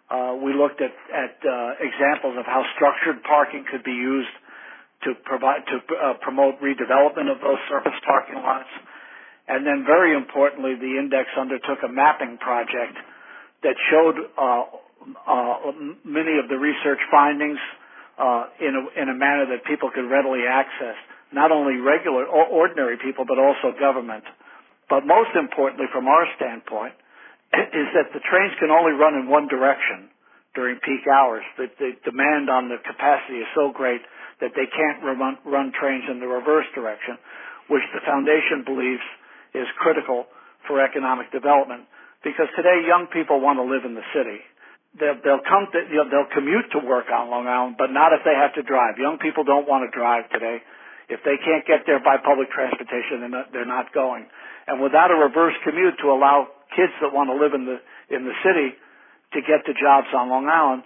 Uh, 0.06 0.38
we 0.38 0.54
looked 0.54 0.80
at, 0.80 0.94
at 1.10 1.34
uh, 1.42 1.74
examples 1.82 2.38
of 2.38 2.46
how 2.46 2.62
structured 2.76 3.18
parking 3.24 3.64
could 3.66 3.82
be 3.82 3.90
used 3.90 4.30
to 5.04 5.14
provide 5.24 5.66
to 5.68 5.76
uh, 5.94 6.14
promote 6.20 6.60
redevelopment 6.60 7.28
of 7.28 7.40
those 7.40 7.60
surface 7.68 7.98
parking 8.06 8.40
lots. 8.40 8.70
And 9.48 9.66
then, 9.66 9.84
very 9.86 10.16
importantly, 10.16 10.74
the 10.74 10.98
index 10.98 11.30
undertook 11.38 11.78
a 11.84 11.92
mapping 11.92 12.38
project 12.38 12.98
that 13.62 13.76
showed 13.90 14.16
uh, 14.34 14.64
uh, 15.26 15.72
many 16.02 16.38
of 16.42 16.48
the 16.48 16.58
research 16.58 16.98
findings 17.10 17.58
uh, 18.18 18.50
in 18.58 18.74
a, 18.74 18.82
in 19.02 19.06
a 19.08 19.14
manner 19.14 19.46
that 19.54 19.62
people 19.68 19.90
could 19.92 20.08
readily 20.08 20.48
access, 20.48 20.96
not 21.32 21.52
only 21.52 21.76
regular 21.76 22.26
or 22.26 22.44
ordinary 22.46 22.96
people, 22.98 23.24
but 23.28 23.38
also 23.38 23.76
government. 23.78 24.24
But 24.88 25.06
most 25.06 25.30
importantly, 25.38 25.86
from 25.92 26.08
our 26.08 26.26
standpoint, 26.34 26.94
is 27.54 27.88
that 27.94 28.10
the 28.14 28.22
trains 28.26 28.54
can 28.58 28.70
only 28.70 28.98
run 28.98 29.14
in 29.14 29.28
one 29.28 29.46
direction 29.46 30.10
during 30.54 30.80
peak 30.82 31.06
hours. 31.06 31.44
The, 31.58 31.68
the 31.78 31.90
demand 32.02 32.50
on 32.50 32.72
the 32.72 32.80
capacity 32.82 33.44
is 33.44 33.50
so 33.54 33.70
great 33.70 34.00
that 34.40 34.52
they 34.52 34.68
can't 34.68 35.00
run, 35.02 35.38
run 35.44 35.72
trains 35.72 36.04
in 36.10 36.20
the 36.20 36.28
reverse 36.28 36.68
direction, 36.74 37.16
which 37.68 37.84
the 37.96 38.02
foundation 38.04 38.62
believes 38.64 39.04
is 39.56 39.66
critical 39.80 40.28
for 40.68 40.82
economic 40.82 41.32
development. 41.32 41.88
Because 42.20 42.50
today, 42.56 42.84
young 42.84 43.08
people 43.08 43.40
want 43.40 43.56
to 43.58 43.66
live 43.66 43.86
in 43.86 43.94
the 43.94 44.04
city. 44.12 44.42
They'll, 44.96 45.20
they'll 45.20 45.46
come 45.46 45.68
to, 45.72 45.78
you 45.88 46.00
know, 46.02 46.08
they'll 46.08 46.32
commute 46.32 46.72
to 46.72 46.80
work 46.80 47.12
on 47.12 47.28
Long 47.28 47.46
Island, 47.46 47.76
but 47.78 47.92
not 47.92 48.12
if 48.12 48.24
they 48.24 48.34
have 48.34 48.56
to 48.56 48.64
drive. 48.64 48.98
Young 48.98 49.20
people 49.20 49.44
don't 49.44 49.68
want 49.68 49.84
to 49.84 49.90
drive 49.92 50.28
today. 50.32 50.64
If 51.08 51.22
they 51.22 51.38
can't 51.38 51.62
get 51.68 51.86
there 51.86 52.02
by 52.02 52.18
public 52.18 52.50
transportation, 52.50 53.22
they're 53.22 53.30
not, 53.30 53.52
they're 53.52 53.68
not 53.68 53.94
going. 53.94 54.26
And 54.66 54.82
without 54.82 55.14
a 55.14 55.18
reverse 55.18 55.54
commute 55.62 55.94
to 56.02 56.10
allow 56.10 56.50
kids 56.74 56.90
that 56.98 57.14
want 57.14 57.30
to 57.30 57.36
live 57.38 57.54
in 57.54 57.64
the 57.64 57.78
in 58.10 58.26
the 58.26 58.34
city 58.42 58.74
to 59.34 59.38
get 59.42 59.66
to 59.66 59.72
jobs 59.74 60.10
on 60.14 60.30
Long 60.30 60.46
Island, 60.46 60.82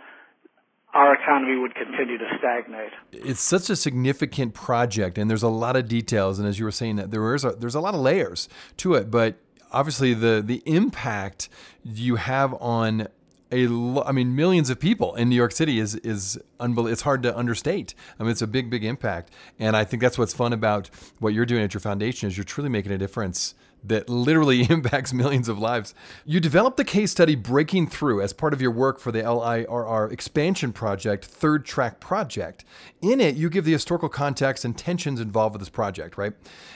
our 0.92 1.14
economy 1.14 1.56
would 1.56 1.74
continue 1.74 2.18
to 2.18 2.26
stagnate. 2.38 2.92
It's 3.12 3.40
such 3.40 3.70
a 3.70 3.76
significant 3.76 4.54
project, 4.54 5.18
and 5.18 5.30
there's 5.30 5.42
a 5.42 5.48
lot 5.48 5.76
of 5.76 5.88
details. 5.88 6.38
And 6.38 6.48
as 6.48 6.58
you 6.58 6.64
were 6.64 6.72
saying, 6.72 6.96
that 6.96 7.10
there 7.10 7.34
is 7.34 7.44
a, 7.44 7.52
there's 7.52 7.74
a 7.74 7.80
lot 7.80 7.94
of 7.94 8.00
layers 8.00 8.48
to 8.78 8.94
it. 8.94 9.10
But 9.10 9.36
obviously, 9.70 10.14
the 10.14 10.42
the 10.44 10.62
impact 10.66 11.48
you 11.84 12.16
have 12.16 12.54
on 12.60 13.08
a 13.52 13.66
I 14.04 14.12
mean 14.12 14.34
millions 14.34 14.70
of 14.70 14.80
people 14.80 15.14
in 15.14 15.28
New 15.28 15.36
York 15.36 15.52
City 15.52 15.78
is 15.78 15.94
is 15.96 16.38
unbelievable. 16.58 16.92
It's 16.92 17.02
hard 17.02 17.22
to 17.22 17.36
understate. 17.36 17.94
I 18.18 18.24
mean, 18.24 18.32
it's 18.32 18.42
a 18.42 18.46
big, 18.46 18.70
big 18.70 18.84
impact, 18.84 19.32
and 19.58 19.76
I 19.76 19.84
think 19.84 20.02
that's 20.02 20.18
what's 20.18 20.34
fun 20.34 20.52
about 20.52 20.90
what 21.18 21.34
you're 21.34 21.46
doing 21.46 21.62
at 21.62 21.74
your 21.74 21.80
foundation 21.80 22.28
is 22.28 22.36
you're 22.36 22.44
truly 22.44 22.70
making 22.70 22.92
a 22.92 22.98
difference 22.98 23.54
that 23.84 24.08
literally 24.08 24.62
impacts 24.70 25.12
millions 25.12 25.48
of 25.48 25.58
lives. 25.58 25.94
You 26.24 26.40
developed 26.40 26.76
the 26.76 26.84
case 26.84 27.10
study 27.10 27.34
Breaking 27.34 27.86
Through 27.86 28.22
as 28.22 28.32
part 28.32 28.52
of 28.52 28.60
your 28.60 28.70
work 28.70 28.98
for 28.98 29.12
the 29.12 29.22
LIRR 29.22 30.12
expansion 30.12 30.72
project, 30.72 31.24
Third 31.24 31.64
Track 31.64 32.00
Project. 32.00 32.64
In 33.02 33.20
it, 33.20 33.36
you 33.36 33.48
give 33.48 33.64
the 33.64 33.72
historical 33.72 34.08
context 34.08 34.64
and 34.64 34.76
tensions 34.76 35.20
involved 35.20 35.54
with 35.54 35.60
this 35.60 35.68
project, 35.68 36.18
right? 36.18 36.32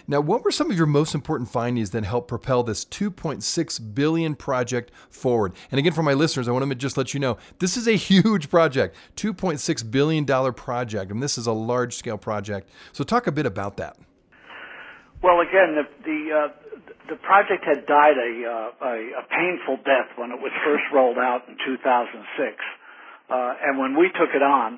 Now, 0.07 0.21
what 0.21 0.45
were 0.45 0.51
some 0.51 0.71
of 0.71 0.77
your 0.77 0.87
most 0.87 1.15
important 1.15 1.51
findings 1.51 1.91
that 1.91 2.05
helped 2.05 2.29
propel 2.29 2.63
this 2.63 2.85
2.6 2.85 3.95
billion 3.95 4.35
project 4.35 4.91
forward? 5.11 5.53
And 5.71 5.79
again, 5.79 5.93
for 5.93 6.03
my 6.03 6.15
listeners, 6.15 6.49
I 6.49 6.53
want 6.53 6.69
to 6.69 6.75
just 6.75 6.97
let 6.97 7.15
you 7.15 7.21
know 7.21 7.37
this 7.59 7.77
is 7.77 7.87
a 7.87 7.97
huge 7.97 8.51
project, 8.51 8.97
2.6 9.17 9.91
billion 9.91 10.25
dollar 10.25 10.53
project, 10.53 11.11
and 11.11 11.23
this 11.23 11.39
is 11.39 11.47
a 11.47 11.53
large 11.53 11.95
scale 11.95 12.19
project. 12.19 12.69
So 12.93 13.05
talk 13.05 13.27
a 13.27 13.33
bit 13.33 13.47
about 13.47 13.77
that. 13.77 13.97
Well, 15.25 15.41
again, 15.41 15.73
the 15.73 15.87
the, 16.05 16.21
uh, 16.37 16.49
the 17.09 17.19
project 17.25 17.65
had 17.65 17.89
died 17.89 18.21
a, 18.21 18.33
uh, 18.45 18.89
a 18.93 18.95
a 19.17 19.25
painful 19.33 19.81
death 19.81 20.13
when 20.21 20.29
it 20.29 20.37
was 20.37 20.53
first 20.69 20.85
rolled 20.93 21.17
out 21.17 21.49
in 21.49 21.57
2006, 21.65 21.73
uh, 23.33 23.65
and 23.65 23.81
when 23.81 23.97
we 23.97 24.13
took 24.13 24.37
it 24.37 24.45
on, 24.45 24.77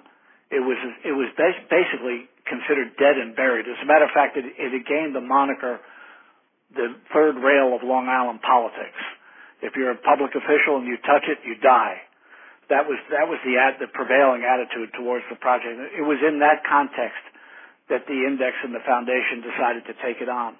it 0.55 0.63
was 0.63 0.79
it 1.03 1.11
was 1.19 1.35
basically 1.35 2.31
considered 2.47 2.95
dead 2.95 3.19
and 3.19 3.35
buried. 3.35 3.67
As 3.67 3.75
a 3.83 3.89
matter 3.91 4.07
of 4.07 4.15
fact, 4.15 4.39
it, 4.39 4.47
it 4.47 4.87
gained 4.87 5.19
the 5.19 5.21
moniker 5.21 5.83
the 6.71 6.95
third 7.11 7.43
rail 7.43 7.75
of 7.75 7.83
Long 7.83 8.07
Island 8.07 8.39
politics. 8.47 9.03
If 9.67 9.75
you're 9.75 9.99
a 9.99 9.99
public 9.99 10.31
official 10.39 10.79
and 10.79 10.87
you 10.87 10.95
touch 11.03 11.27
it, 11.27 11.43
you 11.43 11.59
die. 11.59 11.99
That 12.71 12.87
was 12.87 13.03
that 13.11 13.27
was 13.27 13.43
the 13.43 13.59
ad, 13.59 13.83
the 13.83 13.91
prevailing 13.91 14.47
attitude 14.47 14.95
towards 14.95 15.27
the 15.27 15.43
project. 15.43 15.75
It 15.91 16.07
was 16.07 16.23
in 16.23 16.39
that 16.39 16.63
context 16.63 17.35
that 17.89 18.07
the 18.07 18.19
index 18.27 18.57
and 18.65 18.75
the 18.75 18.83
foundation 18.83 19.43
decided 19.47 19.87
to 19.87 19.95
take 20.03 20.19
it 20.21 20.29
on. 20.29 20.59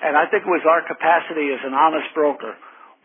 And 0.00 0.16
I 0.16 0.28
think 0.28 0.44
it 0.44 0.52
was 0.52 0.64
our 0.64 0.84
capacity 0.84 1.52
as 1.52 1.60
an 1.64 1.72
honest 1.72 2.08
broker, 2.14 2.56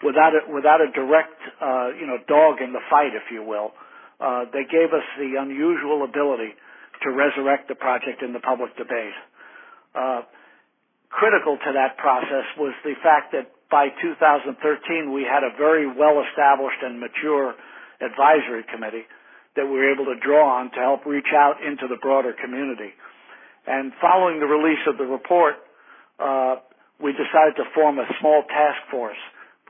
without 0.04 0.36
a, 0.36 0.42
without 0.52 0.80
a 0.80 0.92
direct, 0.92 1.40
uh, 1.60 1.96
you 1.96 2.08
know, 2.08 2.20
dog 2.28 2.60
in 2.60 2.72
the 2.72 2.84
fight, 2.90 3.16
if 3.16 3.32
you 3.32 3.44
will, 3.44 3.72
uh, 4.20 4.48
they 4.52 4.64
gave 4.68 4.92
us 4.96 5.04
the 5.20 5.36
unusual 5.40 6.04
ability 6.04 6.56
to 7.04 7.12
resurrect 7.12 7.68
the 7.68 7.76
project 7.76 8.24
in 8.24 8.32
the 8.32 8.40
public 8.40 8.76
debate. 8.78 9.16
Uh, 9.96 10.24
critical 11.12 11.58
to 11.60 11.72
that 11.76 11.98
process 11.98 12.48
was 12.58 12.76
the 12.84 12.96
fact 13.04 13.32
that 13.32 13.52
by 13.72 13.88
2013 14.02 15.12
we 15.12 15.24
had 15.24 15.44
a 15.44 15.52
very 15.58 15.88
well 15.88 16.24
established 16.24 16.80
and 16.84 17.00
mature 17.00 17.56
advisory 18.00 18.64
committee 18.72 19.08
that 19.56 19.66
we 19.66 19.72
were 19.72 19.92
able 19.92 20.06
to 20.06 20.20
draw 20.20 20.60
on 20.60 20.72
to 20.72 20.80
help 20.80 21.06
reach 21.06 21.32
out 21.34 21.64
into 21.64 21.88
the 21.88 21.96
broader 22.02 22.36
community. 22.36 22.92
And 23.68 23.94
following 24.00 24.40
the 24.40 24.46
release 24.46 24.82
of 24.88 24.98
the 24.98 25.06
report, 25.06 25.56
uh, 26.20 26.62
we 27.02 27.12
decided 27.12 27.58
to 27.58 27.66
form 27.74 28.00
a 28.00 28.08
small 28.20 28.44
task 28.48 28.80
force 28.90 29.20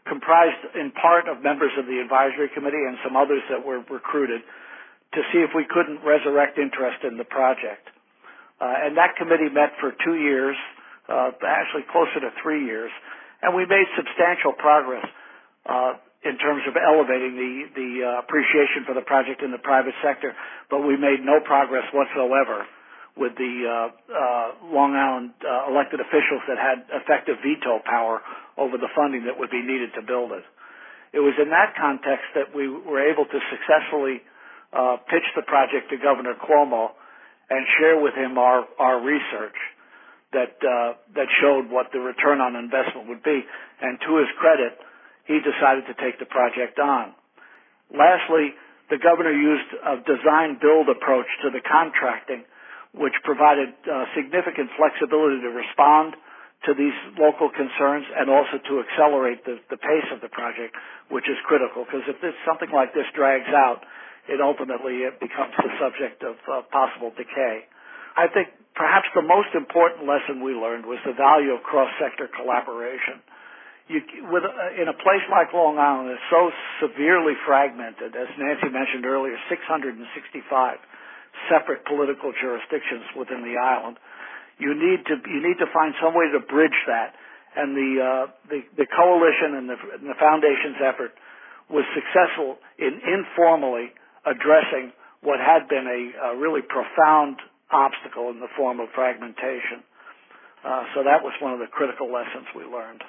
comprised 0.05 0.61
in 0.77 0.91
part 0.91 1.27
of 1.27 1.41
members 1.41 1.73
of 1.79 1.85
the 1.87 1.97
advisory 1.97 2.49
committee 2.53 2.85
and 2.85 2.97
some 3.03 3.17
others 3.17 3.41
that 3.49 3.65
were 3.65 3.81
recruited 3.89 4.41
to 5.13 5.19
see 5.33 5.41
if 5.41 5.49
we 5.55 5.65
couldn't 5.65 6.03
resurrect 6.05 6.59
interest 6.59 7.01
in 7.01 7.17
the 7.17 7.25
project. 7.25 7.89
Uh, 8.61 8.85
and 8.85 8.97
that 8.97 9.17
committee 9.17 9.49
met 9.49 9.73
for 9.81 9.91
two 10.05 10.15
years, 10.15 10.55
uh, 11.09 11.31
actually 11.41 11.83
closer 11.91 12.21
to 12.21 12.29
three 12.43 12.65
years, 12.65 12.91
and 13.41 13.55
we 13.55 13.65
made 13.65 13.87
substantial 13.97 14.53
progress 14.53 15.05
uh, 15.65 15.97
in 16.23 16.37
terms 16.37 16.61
of 16.67 16.73
elevating 16.77 17.35
the 17.37 17.53
the 17.75 17.89
uh, 18.01 18.19
appreciation 18.21 18.85
for 18.85 18.93
the 18.93 19.05
project 19.05 19.41
in 19.41 19.51
the 19.51 19.61
private 19.61 19.93
sector, 20.01 20.33
but 20.69 20.81
we 20.81 20.97
made 20.97 21.21
no 21.21 21.39
progress 21.41 21.85
whatsoever 21.93 22.65
with 23.15 23.31
the 23.39 23.53
uh, 23.63 23.71
uh, 24.11 24.47
Long 24.75 24.91
Island 24.91 25.31
uh, 25.39 25.71
elected 25.71 26.03
officials 26.03 26.43
that 26.51 26.59
had 26.59 26.83
effective 26.91 27.39
veto 27.39 27.79
power 27.87 28.19
over 28.59 28.75
the 28.77 28.91
funding 28.91 29.23
that 29.25 29.39
would 29.39 29.49
be 29.49 29.63
needed 29.63 29.95
to 29.95 30.03
build 30.03 30.35
it. 30.35 30.43
It 31.15 31.23
was 31.23 31.33
in 31.39 31.47
that 31.55 31.79
context 31.79 32.27
that 32.35 32.51
we 32.51 32.67
were 32.67 32.99
able 32.99 33.23
to 33.23 33.39
successfully 33.47 34.19
uh, 34.75 34.99
pitch 35.07 35.23
the 35.35 35.47
project 35.47 35.87
to 35.91 35.97
Governor 35.97 36.35
Cuomo 36.35 36.91
and 37.47 37.63
share 37.79 38.01
with 38.03 38.15
him 38.19 38.37
our, 38.37 38.67
our 38.75 38.99
research 38.99 39.55
that 40.35 40.59
uh, 40.59 40.99
that 41.15 41.31
showed 41.39 41.71
what 41.71 41.95
the 41.95 41.99
return 42.03 42.43
on 42.43 42.59
investment 42.59 43.07
would 43.07 43.23
be. 43.23 43.39
And 43.79 43.95
to 44.03 44.19
his 44.19 44.27
credit, 44.35 44.75
he 45.23 45.39
decided 45.39 45.87
to 45.87 45.95
take 45.95 46.19
the 46.19 46.27
project 46.27 46.75
on. 46.83 47.15
Lastly, 47.95 48.51
the 48.91 48.99
governor 48.99 49.31
used 49.31 49.71
a 49.71 50.03
design 50.03 50.59
build 50.59 50.91
approach 50.91 51.29
to 51.47 51.49
the 51.49 51.63
contracting 51.63 52.43
which 52.95 53.15
provided 53.27 53.75
uh, 53.85 54.07
significant 54.15 54.71
flexibility 54.79 55.43
to 55.43 55.51
respond 55.51 56.15
to 56.63 56.73
these 56.73 56.95
local 57.19 57.51
concerns 57.51 58.07
and 58.15 58.31
also 58.31 58.57
to 58.57 58.81
accelerate 58.81 59.43
the, 59.45 59.59
the 59.69 59.77
pace 59.77 60.09
of 60.15 60.23
the 60.23 60.31
project, 60.31 60.73
which 61.11 61.27
is 61.29 61.37
critical 61.45 61.85
because 61.85 62.07
if 62.07 62.17
this, 62.23 62.33
something 62.47 62.71
like 62.71 62.95
this 62.95 63.05
drags 63.13 63.51
out, 63.53 63.83
it 64.25 64.41
ultimately 64.41 65.05
it 65.05 65.19
becomes 65.21 65.53
the 65.59 65.69
subject 65.77 66.23
of 66.25 66.39
uh, 66.49 66.65
possible 66.73 67.13
decay. 67.13 67.67
I 68.17 68.31
think 68.31 68.49
perhaps 68.73 69.05
the 69.13 69.21
most 69.21 69.53
important 69.53 70.07
lesson 70.07 70.41
we 70.41 70.55
learned 70.55 70.87
was 70.87 70.97
the 71.05 71.13
value 71.13 71.53
of 71.53 71.61
cross-sector 71.61 72.31
collaboration. 72.33 73.21
You, 73.85 74.01
with, 74.33 74.41
uh, 74.41 74.81
in 74.81 74.89
a 74.89 74.97
place 74.97 75.21
like 75.29 75.53
Long 75.53 75.77
Island, 75.77 76.09
it's 76.09 76.29
so 76.33 76.49
severely 76.81 77.37
fragmented, 77.45 78.17
as 78.17 78.25
Nancy 78.39 78.73
mentioned 78.73 79.05
earlier, 79.05 79.37
665 79.45 80.01
separate 81.51 81.85
political 81.85 82.33
jurisdictions 82.33 83.05
within 83.15 83.43
the 83.43 83.59
island. 83.59 83.97
You 84.57 84.73
need 84.73 85.05
to 85.11 85.15
you 85.27 85.41
need 85.43 85.59
to 85.59 85.69
find 85.73 85.93
some 85.99 86.15
way 86.15 86.31
to 86.31 86.39
bridge 86.39 86.79
that, 86.87 87.15
and 87.55 87.75
the 87.75 87.91
uh, 87.99 88.25
the, 88.47 88.59
the 88.79 88.87
coalition 88.87 89.59
and 89.59 89.67
the, 89.67 89.77
and 89.99 90.07
the 90.07 90.19
foundation's 90.19 90.79
effort 90.79 91.11
was 91.69 91.83
successful 91.91 92.57
in 92.77 93.01
informally 93.03 93.91
addressing 94.25 94.93
what 95.21 95.41
had 95.41 95.67
been 95.67 95.89
a, 95.89 96.31
a 96.31 96.37
really 96.37 96.61
profound 96.61 97.41
obstacle 97.71 98.29
in 98.29 98.39
the 98.39 98.51
form 98.55 98.79
of 98.79 98.87
fragmentation. 98.93 99.81
Uh, 100.63 100.83
so 100.93 101.03
that 101.03 101.21
was 101.21 101.33
one 101.41 101.53
of 101.53 101.59
the 101.59 101.67
critical 101.69 102.11
lessons 102.11 102.45
we 102.55 102.63
learned. 102.63 103.01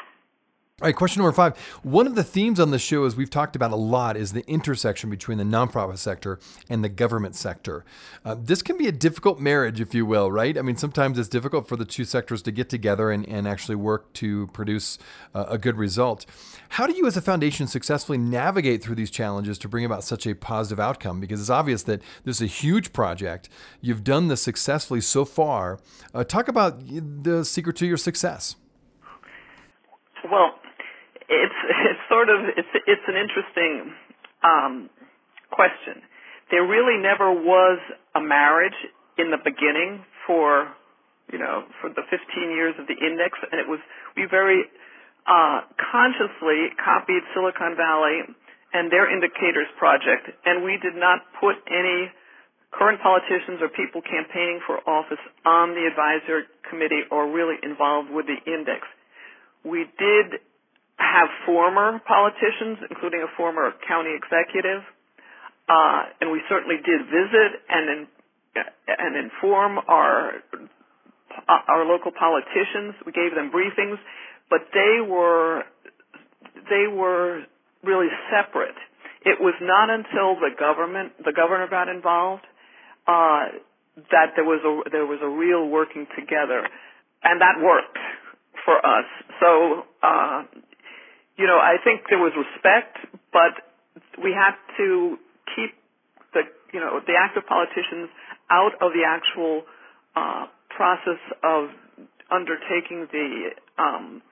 All 0.82 0.86
right, 0.86 0.94
question 0.94 1.22
number 1.22 1.32
five. 1.32 1.56
One 1.84 2.06
of 2.06 2.16
the 2.16 2.22
themes 2.22 2.60
on 2.60 2.70
the 2.70 2.78
show, 2.78 3.06
as 3.06 3.16
we've 3.16 3.30
talked 3.30 3.56
about 3.56 3.70
a 3.70 3.76
lot, 3.76 4.14
is 4.14 4.34
the 4.34 4.46
intersection 4.46 5.08
between 5.08 5.38
the 5.38 5.44
nonprofit 5.44 5.96
sector 5.96 6.38
and 6.68 6.84
the 6.84 6.90
government 6.90 7.34
sector. 7.34 7.82
Uh, 8.26 8.36
this 8.38 8.60
can 8.60 8.76
be 8.76 8.86
a 8.86 8.92
difficult 8.92 9.40
marriage, 9.40 9.80
if 9.80 9.94
you 9.94 10.04
will, 10.04 10.30
right? 10.30 10.58
I 10.58 10.60
mean, 10.60 10.76
sometimes 10.76 11.18
it's 11.18 11.30
difficult 11.30 11.66
for 11.66 11.76
the 11.76 11.86
two 11.86 12.04
sectors 12.04 12.42
to 12.42 12.52
get 12.52 12.68
together 12.68 13.10
and, 13.10 13.26
and 13.26 13.48
actually 13.48 13.76
work 13.76 14.12
to 14.12 14.48
produce 14.48 14.98
uh, 15.34 15.46
a 15.48 15.56
good 15.56 15.78
result. 15.78 16.26
How 16.68 16.86
do 16.86 16.92
you, 16.92 17.06
as 17.06 17.16
a 17.16 17.22
foundation, 17.22 17.66
successfully 17.66 18.18
navigate 18.18 18.82
through 18.82 18.96
these 18.96 19.10
challenges 19.10 19.56
to 19.60 19.68
bring 19.68 19.86
about 19.86 20.04
such 20.04 20.26
a 20.26 20.34
positive 20.34 20.78
outcome? 20.78 21.20
Because 21.20 21.40
it's 21.40 21.48
obvious 21.48 21.84
that 21.84 22.02
this 22.24 22.36
is 22.36 22.42
a 22.42 22.46
huge 22.46 22.92
project. 22.92 23.48
You've 23.80 24.04
done 24.04 24.28
this 24.28 24.42
successfully 24.42 25.00
so 25.00 25.24
far. 25.24 25.80
Uh, 26.12 26.22
talk 26.22 26.48
about 26.48 26.82
the 26.86 27.46
secret 27.46 27.76
to 27.76 27.86
your 27.86 27.96
success. 27.96 28.56
Well, 30.30 30.52
it's 31.28 31.60
it's 31.90 32.04
sort 32.08 32.28
of 32.28 32.38
it's 32.56 32.72
it's 32.86 33.06
an 33.06 33.16
interesting 33.16 33.92
um, 34.42 34.90
question. 35.50 36.02
There 36.50 36.62
really 36.62 37.02
never 37.02 37.32
was 37.32 37.78
a 38.14 38.20
marriage 38.20 38.76
in 39.18 39.30
the 39.30 39.40
beginning 39.42 40.04
for 40.26 40.70
you 41.32 41.38
know 41.38 41.66
for 41.80 41.90
the 41.90 42.02
15 42.08 42.16
years 42.50 42.74
of 42.78 42.86
the 42.86 42.98
index, 42.98 43.38
and 43.50 43.60
it 43.60 43.68
was 43.68 43.80
we 44.16 44.26
very 44.30 44.62
uh, 45.26 45.66
consciously 45.90 46.70
copied 46.78 47.22
Silicon 47.34 47.74
Valley 47.74 48.22
and 48.72 48.92
their 48.92 49.10
indicators 49.10 49.66
project, 49.78 50.30
and 50.44 50.62
we 50.62 50.78
did 50.78 50.94
not 50.94 51.22
put 51.40 51.56
any 51.66 52.10
current 52.70 53.00
politicians 53.00 53.62
or 53.62 53.68
people 53.72 54.02
campaigning 54.02 54.60
for 54.66 54.82
office 54.84 55.22
on 55.46 55.72
the 55.72 55.86
advisory 55.86 56.44
committee 56.68 57.02
or 57.10 57.30
really 57.30 57.56
involved 57.62 58.10
with 58.10 58.26
the 58.26 58.38
index. 58.44 58.84
We 59.64 59.86
did 59.98 60.42
have 60.98 61.28
former 61.44 62.00
politicians, 62.06 62.78
including 62.90 63.20
a 63.20 63.30
former 63.36 63.72
county 63.86 64.16
executive, 64.16 64.82
uh, 65.68 66.02
and 66.20 66.30
we 66.30 66.40
certainly 66.48 66.76
did 66.76 67.00
visit 67.06 67.50
and 67.68 67.84
in, 67.90 68.06
and 68.86 69.16
inform 69.16 69.78
our 69.88 70.32
our 71.48 71.84
local 71.84 72.12
politicians. 72.12 72.94
We 73.04 73.12
gave 73.12 73.34
them 73.34 73.50
briefings, 73.52 73.98
but 74.48 74.60
they 74.72 75.04
were 75.06 75.64
they 76.70 76.86
were 76.88 77.42
really 77.84 78.08
separate. 78.30 78.76
It 79.24 79.40
was 79.40 79.54
not 79.60 79.90
until 79.90 80.36
the 80.40 80.54
government 80.58 81.12
the 81.24 81.32
governor 81.32 81.68
got 81.68 81.88
involved 81.88 82.44
uh, 83.06 83.52
that 84.10 84.32
there 84.36 84.44
was 84.44 84.62
a 84.64 84.90
there 84.90 85.06
was 85.06 85.20
a 85.22 85.28
real 85.28 85.68
working 85.68 86.06
together, 86.16 86.66
and 87.22 87.40
that 87.40 87.60
worked 87.60 87.98
for 88.64 88.78
us. 88.78 89.04
So 89.40 89.84
uh, 90.02 90.42
you 91.38 91.46
know, 91.46 91.58
I 91.58 91.76
think 91.82 92.08
there 92.08 92.18
was 92.18 92.32
respect, 92.36 92.96
but 93.32 93.60
we 94.22 94.32
had 94.32 94.56
to 94.76 95.16
keep 95.54 95.76
the, 96.32 96.42
you 96.72 96.80
know, 96.80 97.00
the 97.06 97.14
active 97.18 97.46
politicians 97.46 98.08
out 98.50 98.72
of 98.80 98.92
the 98.92 99.04
actual 99.04 99.62
uh, 100.16 100.46
process 100.70 101.20
of 101.44 101.68
undertaking 102.30 103.06
the 103.12 103.50
um, 103.78 104.22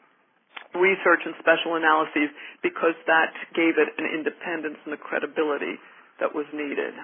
research 0.75 1.21
and 1.25 1.35
special 1.39 1.77
analyses 1.77 2.33
because 2.63 2.95
that 3.07 3.33
gave 3.55 3.79
it 3.79 3.89
an 3.99 4.07
independence 4.07 4.79
and 4.85 4.93
the 4.93 4.97
credibility 4.97 5.79
that 6.21 6.35
was 6.35 6.47
needed. 6.53 6.95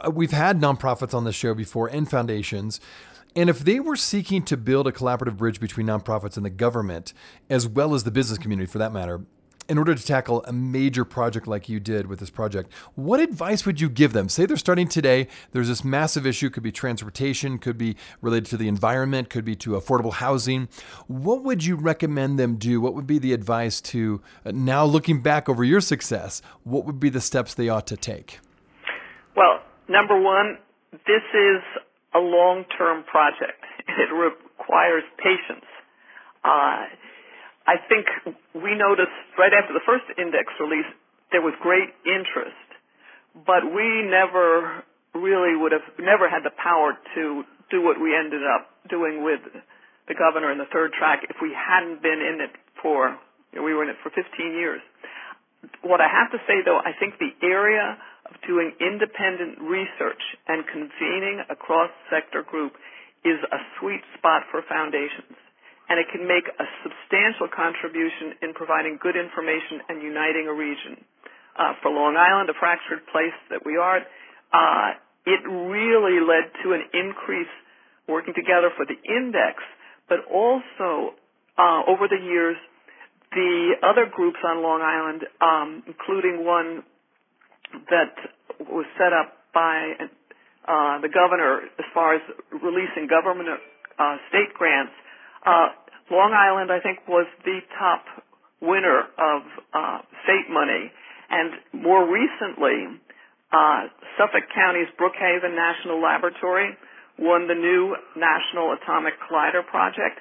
Uh, 0.00 0.10
we've 0.10 0.32
had 0.32 0.58
nonprofits 0.60 1.14
on 1.14 1.24
the 1.24 1.32
show 1.32 1.54
before 1.54 1.88
and 1.88 2.10
foundations. 2.10 2.80
And 3.36 3.48
if 3.48 3.60
they 3.60 3.78
were 3.78 3.96
seeking 3.96 4.42
to 4.44 4.56
build 4.56 4.86
a 4.88 4.92
collaborative 4.92 5.36
bridge 5.36 5.60
between 5.60 5.86
nonprofits 5.86 6.36
and 6.36 6.44
the 6.44 6.50
government, 6.50 7.12
as 7.48 7.68
well 7.68 7.94
as 7.94 8.02
the 8.02 8.10
business 8.10 8.38
community 8.38 8.66
for 8.70 8.78
that 8.78 8.92
matter, 8.92 9.20
in 9.70 9.78
order 9.78 9.94
to 9.94 10.04
tackle 10.04 10.42
a 10.48 10.52
major 10.52 11.04
project 11.04 11.46
like 11.46 11.68
you 11.68 11.78
did 11.78 12.08
with 12.08 12.18
this 12.18 12.28
project, 12.28 12.72
what 12.96 13.20
advice 13.20 13.64
would 13.64 13.80
you 13.80 13.88
give 13.88 14.12
them? 14.12 14.28
Say 14.28 14.44
they're 14.44 14.56
starting 14.56 14.88
today, 14.88 15.28
there's 15.52 15.68
this 15.68 15.84
massive 15.84 16.26
issue, 16.26 16.50
could 16.50 16.64
be 16.64 16.72
transportation, 16.72 17.56
could 17.56 17.78
be 17.78 17.96
related 18.20 18.46
to 18.46 18.56
the 18.56 18.66
environment, 18.66 19.30
could 19.30 19.44
be 19.44 19.54
to 19.56 19.70
affordable 19.70 20.12
housing. 20.12 20.68
What 21.06 21.44
would 21.44 21.64
you 21.64 21.76
recommend 21.76 22.36
them 22.36 22.56
do? 22.56 22.80
What 22.80 22.94
would 22.94 23.06
be 23.06 23.20
the 23.20 23.32
advice 23.32 23.80
to 23.82 24.20
uh, 24.44 24.50
now 24.52 24.84
looking 24.84 25.22
back 25.22 25.48
over 25.48 25.62
your 25.62 25.80
success? 25.80 26.42
What 26.64 26.84
would 26.84 26.98
be 26.98 27.08
the 27.08 27.20
steps 27.20 27.54
they 27.54 27.68
ought 27.68 27.86
to 27.86 27.96
take? 27.96 28.40
Well, 29.36 29.60
number 29.88 30.20
one, 30.20 30.58
this 30.90 31.22
is 31.32 31.62
a 32.12 32.18
long 32.18 32.64
term 32.76 33.04
project. 33.04 33.64
It 33.88 34.12
requires 34.12 35.02
patience. 35.18 35.66
Uh, 36.44 36.86
I 37.70 37.78
think 37.86 38.34
we 38.50 38.74
noticed 38.74 39.14
right 39.38 39.54
after 39.54 39.70
the 39.70 39.84
first 39.86 40.02
index 40.18 40.50
release 40.58 40.90
there 41.30 41.38
was 41.38 41.54
great 41.62 41.94
interest, 42.02 42.66
but 43.46 43.62
we 43.62 44.02
never 44.10 44.82
really 45.14 45.54
would 45.54 45.70
have 45.70 45.86
never 46.02 46.26
had 46.26 46.42
the 46.42 46.50
power 46.58 46.98
to 47.14 47.46
do 47.70 47.78
what 47.78 48.02
we 48.02 48.10
ended 48.10 48.42
up 48.42 48.66
doing 48.90 49.22
with 49.22 49.38
the 50.10 50.18
governor 50.18 50.50
in 50.50 50.58
the 50.58 50.66
third 50.74 50.90
track 50.98 51.22
if 51.30 51.38
we 51.38 51.54
hadn't 51.54 52.02
been 52.02 52.18
in 52.18 52.42
it 52.42 52.50
for 52.82 53.14
you 53.54 53.62
know, 53.62 53.62
we 53.62 53.70
were 53.70 53.86
in 53.86 53.90
it 53.94 54.02
for 54.02 54.10
15 54.10 54.26
years. 54.58 54.82
What 55.86 56.02
I 56.02 56.10
have 56.10 56.34
to 56.34 56.42
say 56.50 56.66
though, 56.66 56.82
I 56.82 56.90
think 56.98 57.22
the 57.22 57.38
area 57.46 57.94
of 58.26 58.34
doing 58.50 58.74
independent 58.82 59.62
research 59.62 60.22
and 60.50 60.66
convening 60.66 61.46
a 61.46 61.54
cross 61.54 61.94
sector 62.10 62.42
group 62.42 62.74
is 63.22 63.38
a 63.54 63.62
sweet 63.78 64.02
spot 64.18 64.50
for 64.50 64.58
foundations 64.66 65.38
and 65.90 65.98
it 65.98 66.06
can 66.14 66.22
make 66.22 66.46
a 66.46 66.66
substantial 66.86 67.50
contribution 67.50 68.38
in 68.46 68.54
providing 68.54 68.96
good 69.02 69.18
information 69.18 69.82
and 69.90 69.98
uniting 69.98 70.46
a 70.46 70.54
region. 70.54 71.02
Uh, 71.58 71.74
for 71.82 71.90
Long 71.90 72.14
Island, 72.14 72.48
a 72.48 72.54
fractured 72.54 73.02
place 73.10 73.34
that 73.50 73.66
we 73.66 73.74
are, 73.74 73.98
uh, 74.54 74.88
it 75.26 75.42
really 75.44 76.22
led 76.22 76.54
to 76.62 76.72
an 76.78 76.86
increase 76.94 77.50
working 78.06 78.32
together 78.38 78.70
for 78.78 78.86
the 78.86 78.96
index, 79.02 79.58
but 80.08 80.22
also 80.30 81.18
uh, 81.58 81.82
over 81.90 82.06
the 82.06 82.22
years, 82.22 82.56
the 83.34 83.74
other 83.82 84.06
groups 84.06 84.38
on 84.46 84.62
Long 84.62 84.82
Island, 84.82 85.26
um, 85.42 85.82
including 85.86 86.46
one 86.46 86.82
that 87.90 88.14
was 88.70 88.86
set 88.94 89.12
up 89.12 89.42
by 89.54 89.94
uh, 90.66 91.00
the 91.02 91.10
governor 91.10 91.66
as 91.78 91.86
far 91.94 92.14
as 92.14 92.22
releasing 92.62 93.06
government 93.06 93.48
uh, 93.98 94.16
state 94.30 94.54
grants, 94.54 94.94
uh, 95.46 95.68
Long 96.10 96.32
Island, 96.34 96.70
I 96.72 96.80
think, 96.80 97.06
was 97.08 97.26
the 97.44 97.60
top 97.78 98.04
winner 98.60 99.08
of 99.16 99.42
uh, 99.72 99.98
state 100.24 100.50
money, 100.50 100.92
and 101.30 101.82
more 101.82 102.04
recently, 102.04 103.00
uh, 103.52 103.88
Suffolk 104.18 104.44
County's 104.54 104.90
Brookhaven 104.98 105.54
National 105.54 106.02
Laboratory 106.02 106.76
won 107.18 107.48
the 107.48 107.54
new 107.54 107.96
National 108.16 108.72
Atomic 108.72 109.14
Collider 109.20 109.64
project, 109.66 110.20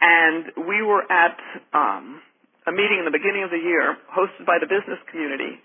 and 0.00 0.66
we 0.68 0.82
were 0.82 1.04
at 1.10 1.36
um, 1.72 2.20
a 2.66 2.72
meeting 2.72 2.98
in 2.98 3.04
the 3.04 3.12
beginning 3.12 3.44
of 3.44 3.50
the 3.50 3.60
year 3.60 3.96
hosted 4.12 4.46
by 4.46 4.58
the 4.60 4.66
business 4.66 4.98
community, 5.10 5.60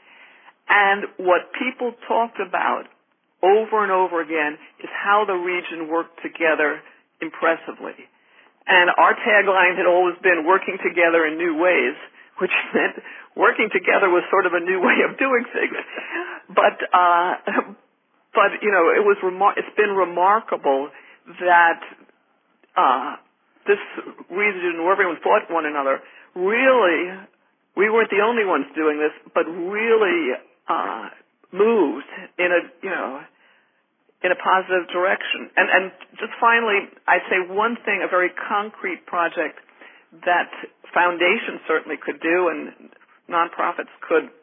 and 0.69 1.05
what 1.17 1.51
people 1.57 1.93
talked 2.07 2.39
about 2.39 2.85
over 3.43 3.83
and 3.83 3.91
over 3.91 4.21
again 4.21 4.57
is 4.79 4.89
how 4.91 5.23
the 5.25 5.35
region 5.35 5.87
worked 5.89 6.19
together 6.23 6.81
impressively. 7.21 7.95
And 8.67 8.89
our 8.97 9.13
tagline 9.21 9.77
had 9.77 9.85
always 9.85 10.15
been 10.21 10.45
working 10.45 10.77
together 10.81 11.25
in 11.25 11.37
new 11.37 11.57
ways, 11.57 11.95
which 12.41 12.51
meant 12.73 12.97
working 13.35 13.69
together 13.71 14.09
was 14.09 14.23
sort 14.31 14.45
of 14.45 14.53
a 14.53 14.59
new 14.59 14.81
way 14.87 15.05
of 15.07 15.17
doing 15.17 15.45
things. 15.53 15.77
But, 16.49 16.77
uh, 16.89 17.33
but, 18.33 18.51
you 18.61 18.71
know, 18.71 18.89
it 18.89 19.05
was 19.05 19.17
remar- 19.21 19.57
it's 19.57 19.75
been 19.77 19.93
remarkable 19.93 20.89
that, 21.41 21.81
uh, 22.75 23.15
this 23.65 23.81
region 24.29 24.83
where 24.83 24.93
everyone 24.93 25.17
fought 25.23 25.49
one 25.49 25.65
another 25.65 26.01
really, 26.35 27.17
we 27.75 27.89
weren't 27.89 28.09
the 28.11 28.21
only 28.21 28.45
ones 28.45 28.65
doing 28.75 28.99
this, 28.99 29.13
but 29.33 29.45
really, 29.47 30.37
uh, 30.67 31.09
moved 31.51 32.05
in 32.37 32.49
a, 32.51 32.61
you 32.83 32.89
know, 32.89 33.21
in 34.25 34.33
a 34.33 34.39
positive 34.41 34.89
direction. 34.89 35.53
And, 35.53 35.69
and 35.69 35.85
just 36.17 36.33
finally, 36.41 36.89
I'd 37.05 37.21
say 37.29 37.45
one 37.45 37.77
thing, 37.85 38.01
a 38.01 38.09
very 38.09 38.33
concrete 38.33 39.05
project 39.05 39.61
that 40.25 40.49
foundations 40.89 41.61
certainly 41.69 42.01
could 42.01 42.17
do 42.25 42.49
and 42.49 42.89
nonprofits 43.29 43.93
could 44.01 44.33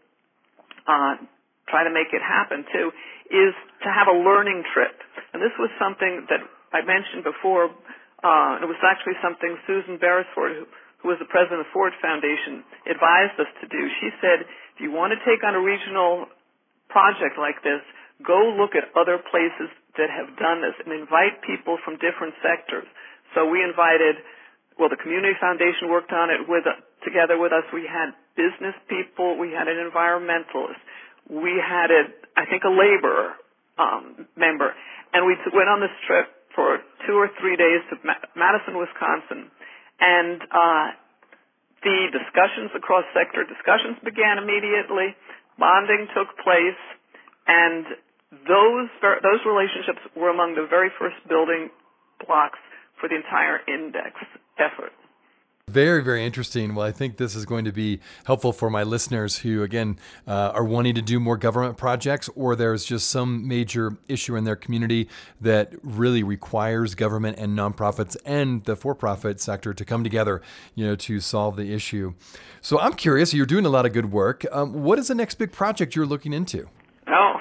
uh, 0.86 1.18
try 1.66 1.82
to 1.82 1.90
make 1.90 2.14
it 2.14 2.22
happen 2.22 2.62
too, 2.70 2.94
is 3.26 3.54
to 3.82 3.88
have 3.90 4.06
a 4.06 4.14
learning 4.14 4.62
trip. 4.70 4.94
And 5.34 5.42
this 5.42 5.54
was 5.58 5.70
something 5.82 6.30
that 6.30 6.46
I 6.70 6.86
mentioned 6.86 7.26
before. 7.26 7.74
Uh, 8.22 8.62
it 8.62 8.68
was 8.70 8.78
actually 8.86 9.18
something 9.18 9.58
Susan 9.66 9.98
Beresford, 9.98 10.62
who, 10.62 10.64
who 11.02 11.06
was 11.10 11.18
the 11.18 11.26
president 11.26 11.66
of 11.66 11.66
the 11.66 11.74
Ford 11.74 11.90
Foundation, 11.98 12.62
advised 12.86 13.34
us 13.42 13.50
to 13.58 13.66
do. 13.66 13.82
She 13.98 14.14
said, 14.22 14.46
if 14.46 14.78
you 14.78 14.94
want 14.94 15.10
to 15.10 15.18
take 15.26 15.42
on 15.42 15.58
a 15.58 15.62
regional 15.62 16.30
project 16.86 17.34
like 17.34 17.58
this, 17.66 17.82
go 18.24 18.54
look 18.56 18.74
at 18.74 18.90
other 18.96 19.18
places 19.18 19.68
that 19.98 20.08
have 20.08 20.32
done 20.38 20.62
this 20.62 20.76
and 20.80 20.94
invite 20.94 21.42
people 21.44 21.76
from 21.84 22.00
different 22.00 22.32
sectors. 22.40 22.88
So 23.34 23.44
we 23.48 23.60
invited, 23.60 24.16
well, 24.78 24.88
the 24.88 25.00
Community 25.00 25.36
Foundation 25.40 25.92
worked 25.92 26.12
on 26.12 26.30
it 26.30 26.48
with, 26.48 26.64
together 27.04 27.36
with 27.36 27.52
us. 27.52 27.64
We 27.72 27.84
had 27.84 28.16
business 28.36 28.76
people. 28.88 29.36
We 29.36 29.52
had 29.52 29.68
an 29.68 29.76
environmentalist. 29.76 30.80
We 31.28 31.60
had 31.60 31.92
a, 31.92 32.08
I 32.36 32.48
think 32.48 32.64
a 32.64 32.72
labor 32.72 33.36
um, 33.76 34.26
member. 34.36 34.72
And 35.12 35.26
we 35.28 35.36
went 35.52 35.68
on 35.68 35.80
this 35.80 35.92
trip 36.08 36.28
for 36.56 36.80
two 37.06 37.16
or 37.16 37.28
three 37.40 37.56
days 37.56 37.84
to 37.92 38.00
Madison, 38.36 38.80
Wisconsin. 38.80 39.52
And, 40.00 40.40
uh, 40.50 40.86
the 41.82 42.14
discussions, 42.14 42.70
the 42.70 42.78
cross-sector 42.78 43.42
discussions 43.50 43.98
began 44.06 44.38
immediately. 44.38 45.18
Bonding 45.58 46.06
took 46.14 46.30
place 46.38 46.78
and 47.46 47.84
those 48.32 48.88
those 49.02 49.40
relationships 49.46 50.00
were 50.16 50.30
among 50.30 50.54
the 50.54 50.66
very 50.68 50.90
first 50.98 51.16
building 51.28 51.70
blocks 52.26 52.58
for 52.98 53.08
the 53.08 53.16
entire 53.16 53.60
index 53.68 54.16
effort. 54.58 54.92
Very, 55.68 56.02
very 56.02 56.26
interesting. 56.26 56.74
Well, 56.74 56.84
I 56.84 56.90
think 56.90 57.18
this 57.18 57.36
is 57.36 57.46
going 57.46 57.64
to 57.66 57.72
be 57.72 58.00
helpful 58.26 58.52
for 58.52 58.68
my 58.68 58.82
listeners 58.82 59.38
who, 59.38 59.62
again, 59.62 59.96
uh, 60.26 60.50
are 60.52 60.64
wanting 60.64 60.96
to 60.96 61.02
do 61.02 61.20
more 61.20 61.36
government 61.36 61.76
projects, 61.76 62.28
or 62.34 62.56
there's 62.56 62.84
just 62.84 63.08
some 63.08 63.46
major 63.46 63.96
issue 64.08 64.34
in 64.34 64.42
their 64.42 64.56
community 64.56 65.08
that 65.40 65.72
really 65.82 66.24
requires 66.24 66.96
government 66.96 67.38
and 67.38 67.56
nonprofits 67.56 68.16
and 68.26 68.64
the 68.64 68.74
for-profit 68.74 69.40
sector 69.40 69.72
to 69.72 69.84
come 69.84 70.02
together, 70.02 70.42
you 70.74 70.84
know, 70.84 70.96
to 70.96 71.20
solve 71.20 71.56
the 71.56 71.72
issue. 71.72 72.12
So 72.60 72.80
I'm 72.80 72.94
curious. 72.94 73.32
You're 73.32 73.46
doing 73.46 73.64
a 73.64 73.70
lot 73.70 73.86
of 73.86 73.92
good 73.92 74.10
work. 74.12 74.44
Um, 74.50 74.82
what 74.82 74.98
is 74.98 75.08
the 75.08 75.14
next 75.14 75.36
big 75.36 75.52
project 75.52 75.94
you're 75.94 76.06
looking 76.06 76.32
into? 76.32 76.68
Oh, 77.06 77.34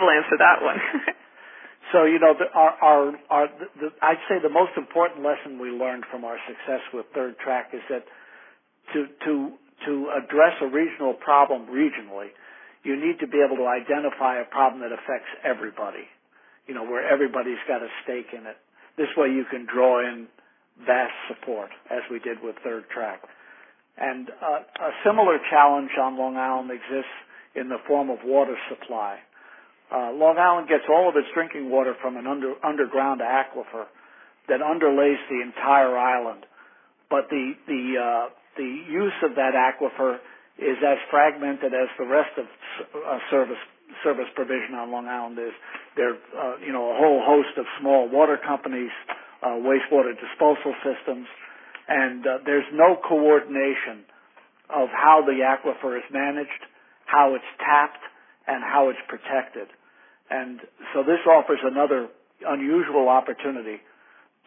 Will 0.00 0.10
answer 0.10 0.36
that 0.38 0.62
one. 0.62 0.78
so 1.92 2.04
you 2.04 2.18
know, 2.18 2.34
the, 2.34 2.50
our, 2.52 2.72
our, 2.82 3.02
our 3.30 3.46
the, 3.48 3.66
the, 3.80 3.88
I'd 4.02 4.22
say 4.28 4.42
the 4.42 4.52
most 4.52 4.72
important 4.76 5.24
lesson 5.24 5.58
we 5.58 5.70
learned 5.70 6.04
from 6.10 6.24
our 6.24 6.36
success 6.46 6.82
with 6.92 7.06
Third 7.14 7.38
Track 7.38 7.70
is 7.72 7.82
that 7.90 8.04
to 8.92 9.06
to 9.24 9.52
to 9.86 10.10
address 10.16 10.54
a 10.62 10.66
regional 10.66 11.14
problem 11.14 11.66
regionally, 11.66 12.32
you 12.82 12.96
need 12.96 13.20
to 13.20 13.26
be 13.26 13.42
able 13.44 13.56
to 13.56 13.66
identify 13.66 14.40
a 14.40 14.44
problem 14.44 14.80
that 14.82 14.92
affects 14.92 15.30
everybody. 15.44 16.06
You 16.66 16.74
know, 16.74 16.84
where 16.84 17.06
everybody's 17.06 17.60
got 17.68 17.82
a 17.82 17.88
stake 18.04 18.32
in 18.32 18.46
it. 18.46 18.56
This 18.96 19.08
way, 19.16 19.28
you 19.28 19.44
can 19.50 19.66
draw 19.66 20.00
in 20.00 20.28
vast 20.86 21.12
support, 21.28 21.70
as 21.90 22.00
we 22.10 22.18
did 22.18 22.42
with 22.42 22.56
Third 22.64 22.84
Track. 22.88 23.22
And 23.96 24.30
uh, 24.42 24.60
a 24.80 24.90
similar 25.06 25.38
challenge 25.50 25.90
on 26.00 26.18
Long 26.18 26.36
Island 26.36 26.70
exists 26.70 27.14
in 27.54 27.68
the 27.68 27.78
form 27.86 28.10
of 28.10 28.18
water 28.24 28.56
supply. 28.68 29.18
Uh, 29.92 30.12
Long 30.12 30.38
Island 30.38 30.68
gets 30.68 30.84
all 30.88 31.08
of 31.08 31.16
its 31.16 31.28
drinking 31.34 31.70
water 31.70 31.94
from 32.00 32.16
an 32.16 32.26
under, 32.26 32.54
underground 32.64 33.20
aquifer 33.20 33.86
that 34.48 34.60
underlays 34.60 35.20
the 35.28 35.40
entire 35.42 35.96
island. 35.96 36.46
But 37.10 37.28
the 37.30 37.52
the 37.68 37.84
uh, 38.00 38.26
the 38.56 38.70
use 38.90 39.18
of 39.22 39.36
that 39.36 39.52
aquifer 39.54 40.18
is 40.58 40.78
as 40.80 40.98
fragmented 41.10 41.74
as 41.74 41.88
the 41.98 42.06
rest 42.06 42.32
of 42.38 42.46
uh, 42.46 43.18
service 43.30 43.60
service 44.02 44.28
provision 44.34 44.74
on 44.74 44.90
Long 44.90 45.06
Island 45.06 45.38
is. 45.38 45.54
There, 45.96 46.18
uh, 46.34 46.58
you 46.58 46.72
know, 46.72 46.90
a 46.90 46.96
whole 46.98 47.22
host 47.22 47.54
of 47.56 47.66
small 47.78 48.10
water 48.10 48.36
companies, 48.36 48.90
uh, 49.46 49.62
wastewater 49.62 50.10
disposal 50.18 50.74
systems, 50.82 51.28
and 51.86 52.26
uh, 52.26 52.38
there's 52.44 52.66
no 52.72 52.96
coordination 52.98 54.02
of 54.74 54.88
how 54.90 55.22
the 55.22 55.38
aquifer 55.46 55.96
is 55.96 56.02
managed 56.10 56.66
how 57.06 57.34
it's 57.34 57.52
tapped, 57.58 58.02
and 58.46 58.62
how 58.62 58.90
it's 58.90 59.00
protected. 59.08 59.68
And 60.30 60.60
so 60.92 61.02
this 61.02 61.20
offers 61.26 61.60
another 61.62 62.08
unusual 62.46 63.08
opportunity 63.08 63.78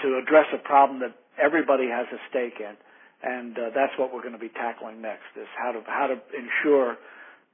to 0.01 0.19
address 0.21 0.45
a 0.53 0.57
problem 0.57 0.99
that 0.99 1.15
everybody 1.41 1.87
has 1.87 2.05
a 2.11 2.19
stake 2.29 2.59
in. 2.59 2.75
and 3.23 3.57
uh, 3.57 3.69
that's 3.73 3.93
what 3.97 4.13
we're 4.13 4.21
going 4.21 4.37
to 4.37 4.39
be 4.39 4.49
tackling 4.49 5.01
next: 5.01 5.33
is 5.35 5.47
how 5.57 5.71
to 5.71 5.81
how 5.85 6.07
to 6.07 6.17
ensure 6.37 6.97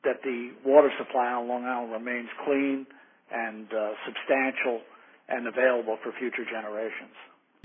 that 0.03 0.21
the 0.23 0.51
water 0.65 0.91
supply 0.97 1.31
on 1.31 1.47
Long 1.47 1.63
Island 1.63 1.91
remains 1.91 2.29
clean 2.43 2.86
and 3.31 3.67
uh, 3.73 3.91
substantial 4.05 4.81
and 5.29 5.47
available 5.47 5.97
for 6.03 6.12
future 6.19 6.43
generations. 6.43 7.15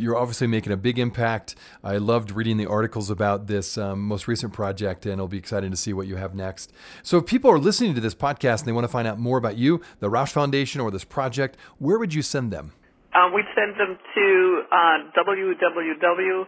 You're 0.00 0.16
obviously 0.16 0.46
making 0.46 0.72
a 0.72 0.76
big 0.76 0.96
impact. 0.96 1.56
I 1.82 1.96
loved 1.96 2.30
reading 2.30 2.56
the 2.56 2.66
articles 2.66 3.10
about 3.10 3.48
this 3.48 3.76
um, 3.76 4.00
most 4.06 4.28
recent 4.28 4.52
project, 4.52 5.04
and 5.06 5.14
it'll 5.14 5.26
be 5.26 5.38
exciting 5.38 5.72
to 5.72 5.76
see 5.76 5.92
what 5.92 6.06
you 6.06 6.14
have 6.14 6.36
next. 6.36 6.72
So, 7.02 7.18
if 7.18 7.26
people 7.26 7.50
are 7.50 7.58
listening 7.58 7.96
to 7.96 8.00
this 8.00 8.14
podcast 8.14 8.60
and 8.60 8.68
they 8.68 8.72
want 8.72 8.84
to 8.84 8.92
find 8.92 9.08
out 9.08 9.18
more 9.18 9.38
about 9.38 9.56
you, 9.56 9.80
the 9.98 10.08
Rauch 10.08 10.30
Foundation, 10.30 10.80
or 10.80 10.92
this 10.92 11.02
project, 11.02 11.56
where 11.80 11.98
would 11.98 12.14
you 12.14 12.22
send 12.22 12.52
them? 12.52 12.74
Uh, 13.12 13.28
we'd 13.34 13.44
send 13.56 13.74
them 13.74 13.98
to 14.14 14.62
uh, 14.70 14.98
www.rauch, 15.18 16.46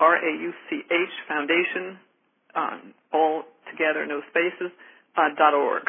R-A-U-C-H, 0.00 1.10
foundation, 1.28 1.98
um, 2.56 2.94
all 3.12 3.44
together, 3.70 4.04
no 4.06 4.22
spaces, 4.30 4.72
uh, 5.16 5.28
dot 5.38 5.54
.org 5.54 5.84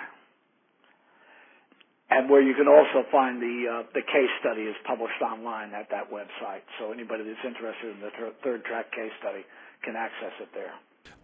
and 2.10 2.30
where 2.30 2.42
you 2.42 2.54
can 2.54 2.68
also 2.68 3.02
find 3.10 3.42
the 3.42 3.66
uh, 3.66 3.84
the 3.94 4.02
case 4.02 4.30
study 4.40 4.64
is 4.70 4.76
published 4.86 5.22
online 5.22 5.74
at 5.74 5.90
that 5.90 6.12
website. 6.12 6.62
So 6.80 6.92
anybody 6.92 7.24
that's 7.26 7.46
interested 7.46 7.98
in 7.98 8.00
the 8.02 8.12
th- 8.14 8.38
third 8.44 8.64
track 8.66 8.92
case 8.92 9.12
study 9.20 9.42
can 9.84 9.96
access 9.96 10.34
it 10.42 10.50
there. 10.54 10.74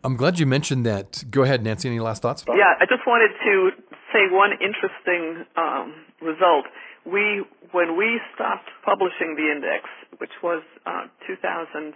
I'm 0.04 0.18
glad 0.18 0.40
you 0.40 0.46
mentioned 0.46 0.86
that. 0.86 1.24
Go 1.30 1.44
ahead, 1.44 1.64
Nancy. 1.64 1.90
Any 1.90 2.00
last 2.00 2.22
thoughts? 2.22 2.44
Yeah, 2.48 2.74
I 2.80 2.86
just 2.86 3.06
wanted 3.06 3.30
to 3.46 3.72
say 4.14 4.30
one 4.30 4.52
interesting 4.58 5.46
um, 5.58 5.94
result. 6.22 6.66
We, 7.06 7.46
when 7.72 7.98
we 7.98 8.20
stopped 8.34 8.70
publishing 8.86 9.36
the 9.38 9.50
index, 9.50 9.90
which 10.18 10.34
was 10.44 10.62
uh, 10.86 11.06
2018, 11.26 11.94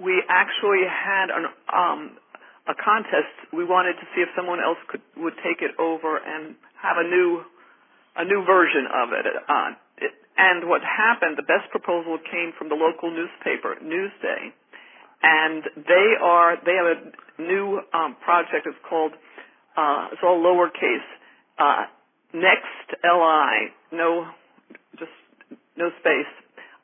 we 0.00 0.22
actually 0.28 0.84
had 0.88 1.28
an, 1.32 1.46
um, 1.72 2.16
a 2.68 2.74
contest. 2.74 3.32
We 3.52 3.64
wanted 3.64 3.94
to 4.00 4.06
see 4.14 4.20
if 4.20 4.28
someone 4.36 4.60
else 4.60 4.78
could 4.88 5.02
would 5.16 5.34
take 5.40 5.62
it 5.62 5.72
over 5.78 6.18
and 6.18 6.56
have 6.86 6.98
a 7.02 7.08
new 7.08 7.42
a 8.16 8.24
new 8.24 8.44
version 8.46 8.86
of 8.88 9.12
it. 9.12 9.26
Uh, 9.26 9.70
it 9.98 10.12
and 10.38 10.68
what 10.68 10.82
happened, 10.84 11.36
the 11.36 11.48
best 11.48 11.70
proposal 11.70 12.18
came 12.30 12.52
from 12.58 12.68
the 12.68 12.76
local 12.76 13.10
newspaper, 13.10 13.76
Newsday, 13.80 14.52
and 15.22 15.64
they 15.76 16.08
are 16.22 16.56
they 16.64 16.76
have 16.76 16.90
a 16.96 17.42
new 17.42 17.80
um, 17.92 18.16
project. 18.22 18.66
It's 18.66 18.78
called 18.88 19.12
uh, 19.76 20.12
it's 20.12 20.22
all 20.22 20.40
lowercase. 20.40 21.08
Uh, 21.58 21.88
next 22.34 22.88
li 23.02 23.72
no 23.92 24.28
just 24.98 25.12
no 25.76 25.88
space 26.00 26.32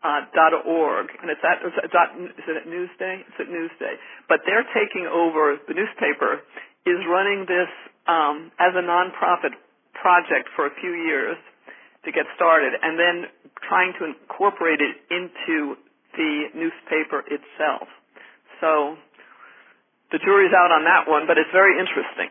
uh, 0.02 0.26
dot 0.34 0.52
org, 0.66 1.08
and 1.20 1.30
it's 1.30 1.44
at 1.44 1.60
it's 1.64 1.92
dot, 1.92 2.16
is 2.18 2.46
it 2.48 2.56
at 2.56 2.66
Newsday? 2.66 3.20
It's 3.20 3.38
at 3.38 3.48
Newsday. 3.48 3.94
But 4.28 4.40
they're 4.46 4.66
taking 4.74 5.06
over 5.06 5.56
the 5.68 5.74
newspaper 5.74 6.40
is 6.84 6.98
running 7.06 7.46
this 7.46 7.70
um, 8.08 8.50
as 8.58 8.74
a 8.74 8.82
nonprofit 8.82 9.54
project 10.02 10.50
for 10.58 10.66
a 10.66 10.74
few 10.82 10.92
years 11.06 11.38
to 12.04 12.10
get 12.10 12.26
started 12.34 12.74
and 12.74 12.98
then 12.98 13.30
trying 13.62 13.94
to 14.02 14.10
incorporate 14.10 14.82
it 14.82 14.98
into 15.08 15.78
the 16.18 16.50
newspaper 16.52 17.22
itself. 17.30 17.86
So 18.60 18.98
the 20.10 20.18
jury's 20.18 20.52
out 20.52 20.74
on 20.74 20.82
that 20.84 21.06
one, 21.06 21.30
but 21.30 21.38
it's 21.38 21.50
very 21.54 21.78
interesting. 21.78 22.28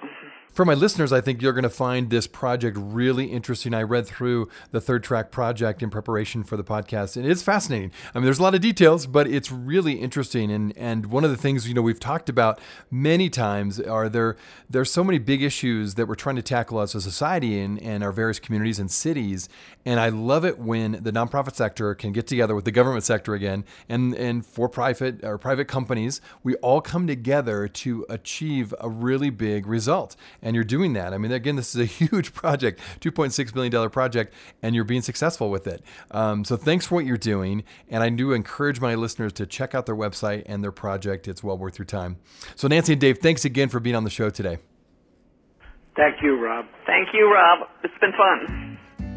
For 0.54 0.66
my 0.66 0.74
listeners, 0.74 1.14
I 1.14 1.22
think 1.22 1.42
you're 1.42 1.54
going 1.54 1.64
to 1.64 1.70
find 1.70 2.10
this 2.10 2.28
project 2.28 2.78
really 2.78 3.28
interesting. 3.28 3.74
I 3.74 3.84
read 3.84 4.06
through 4.06 4.50
the 4.72 4.82
third 4.82 5.02
track 5.02 5.32
project 5.32 5.82
in 5.82 5.90
preparation 5.90 6.44
for 6.44 6.58
the 6.58 6.64
podcast, 6.64 7.16
and 7.16 7.26
it's 7.26 7.42
fascinating. 7.42 7.94
I 8.14 8.20
mean, 8.20 8.26
there's 8.26 8.40
a 8.40 8.44
lot 8.44 8.54
of 8.54 8.60
details, 8.60 9.08
but 9.08 9.28
it's 9.28 9.50
really 9.50 9.94
interesting. 9.94 10.52
And 10.52 10.78
and 10.78 11.06
one 11.06 11.24
of 11.24 11.32
the 11.32 11.38
things 11.38 11.70
you 11.70 11.74
know 11.74 11.82
we've 11.82 12.02
talked 12.02 12.28
about 12.28 12.60
many 12.90 13.30
times 13.30 13.80
are 13.80 14.10
there 14.10 14.36
there's 14.70 14.92
so 14.92 15.06
many 15.06 15.20
big 15.20 15.42
issues 15.42 15.96
that 15.96 16.06
we're 16.06 16.16
trying 16.16 16.36
to 16.36 16.42
tackle 16.42 16.82
as 16.82 16.96
a 16.96 17.02
society 17.02 17.58
and 17.58 17.82
and 17.82 18.04
our 18.04 18.12
various 18.12 18.40
communities 18.40 18.78
and 18.78 18.92
cities. 18.92 19.48
And 19.86 20.02
I 20.02 20.10
love 20.10 20.44
it 20.44 20.60
when 20.60 21.00
the 21.02 21.14
nonprofit 21.14 21.56
sector 21.56 21.96
can 21.96 22.12
get 22.12 22.28
together 22.28 22.56
with 22.56 22.66
the 22.66 22.72
government 22.72 23.06
sector 23.06 23.34
again, 23.34 23.64
and 23.88 24.14
and 24.16 24.46
for 24.46 24.68
profit 24.68 25.24
or 25.24 25.38
private 25.38 25.70
companies, 25.70 26.20
we 26.44 26.56
all 26.56 26.82
come 26.82 27.08
together 27.08 27.70
to 27.70 28.06
achieve 28.10 28.74
a 28.82 28.90
really 28.90 29.30
big 29.30 29.66
result 29.66 30.18
and 30.42 30.56
you're 30.56 30.64
doing 30.64 30.94
that. 30.94 31.14
I 31.14 31.18
mean, 31.18 31.32
again, 31.32 31.56
this 31.56 31.76
is 31.76 31.82
a 31.82 31.86
huge 32.06 32.34
project, 32.34 32.80
$2.6 33.02 33.56
million 33.56 33.90
project, 33.90 34.34
and 34.62 34.76
you're 34.76 34.84
being 34.84 35.02
successful 35.02 35.50
with 35.50 35.68
it. 35.68 35.84
Um, 36.12 36.44
so 36.46 36.58
thanks 36.58 36.86
for 36.86 36.96
what 36.96 37.06
you're 37.06 37.18
doing. 37.18 37.64
And 37.90 38.04
I 38.04 38.10
do 38.10 38.34
encourage 38.34 38.80
my 38.80 38.96
listeners 38.96 39.34
to 39.34 39.46
check 39.46 39.76
out 39.76 39.86
their 39.86 39.96
website 39.96 40.44
and 40.46 40.64
their 40.64 40.72
project. 40.72 41.28
It's 41.28 41.44
well 41.44 41.58
worth 41.58 41.78
your 41.78 41.86
time. 41.86 42.18
So, 42.56 42.68
Nancy 42.68 42.94
and 42.94 43.02
Dave, 43.02 43.20
thanks 43.20 43.46
again 43.46 43.70
for 43.70 43.80
being 43.80 43.96
on 43.96 44.04
the 44.04 44.10
show 44.10 44.30
today. 44.30 44.58
Thank 45.96 46.22
you, 46.22 46.42
Rob. 46.42 46.66
Thank 46.86 47.10
you, 47.14 47.32
Rob. 47.32 47.68
It's 47.84 47.94
been 48.00 48.14
fun. 48.14 48.71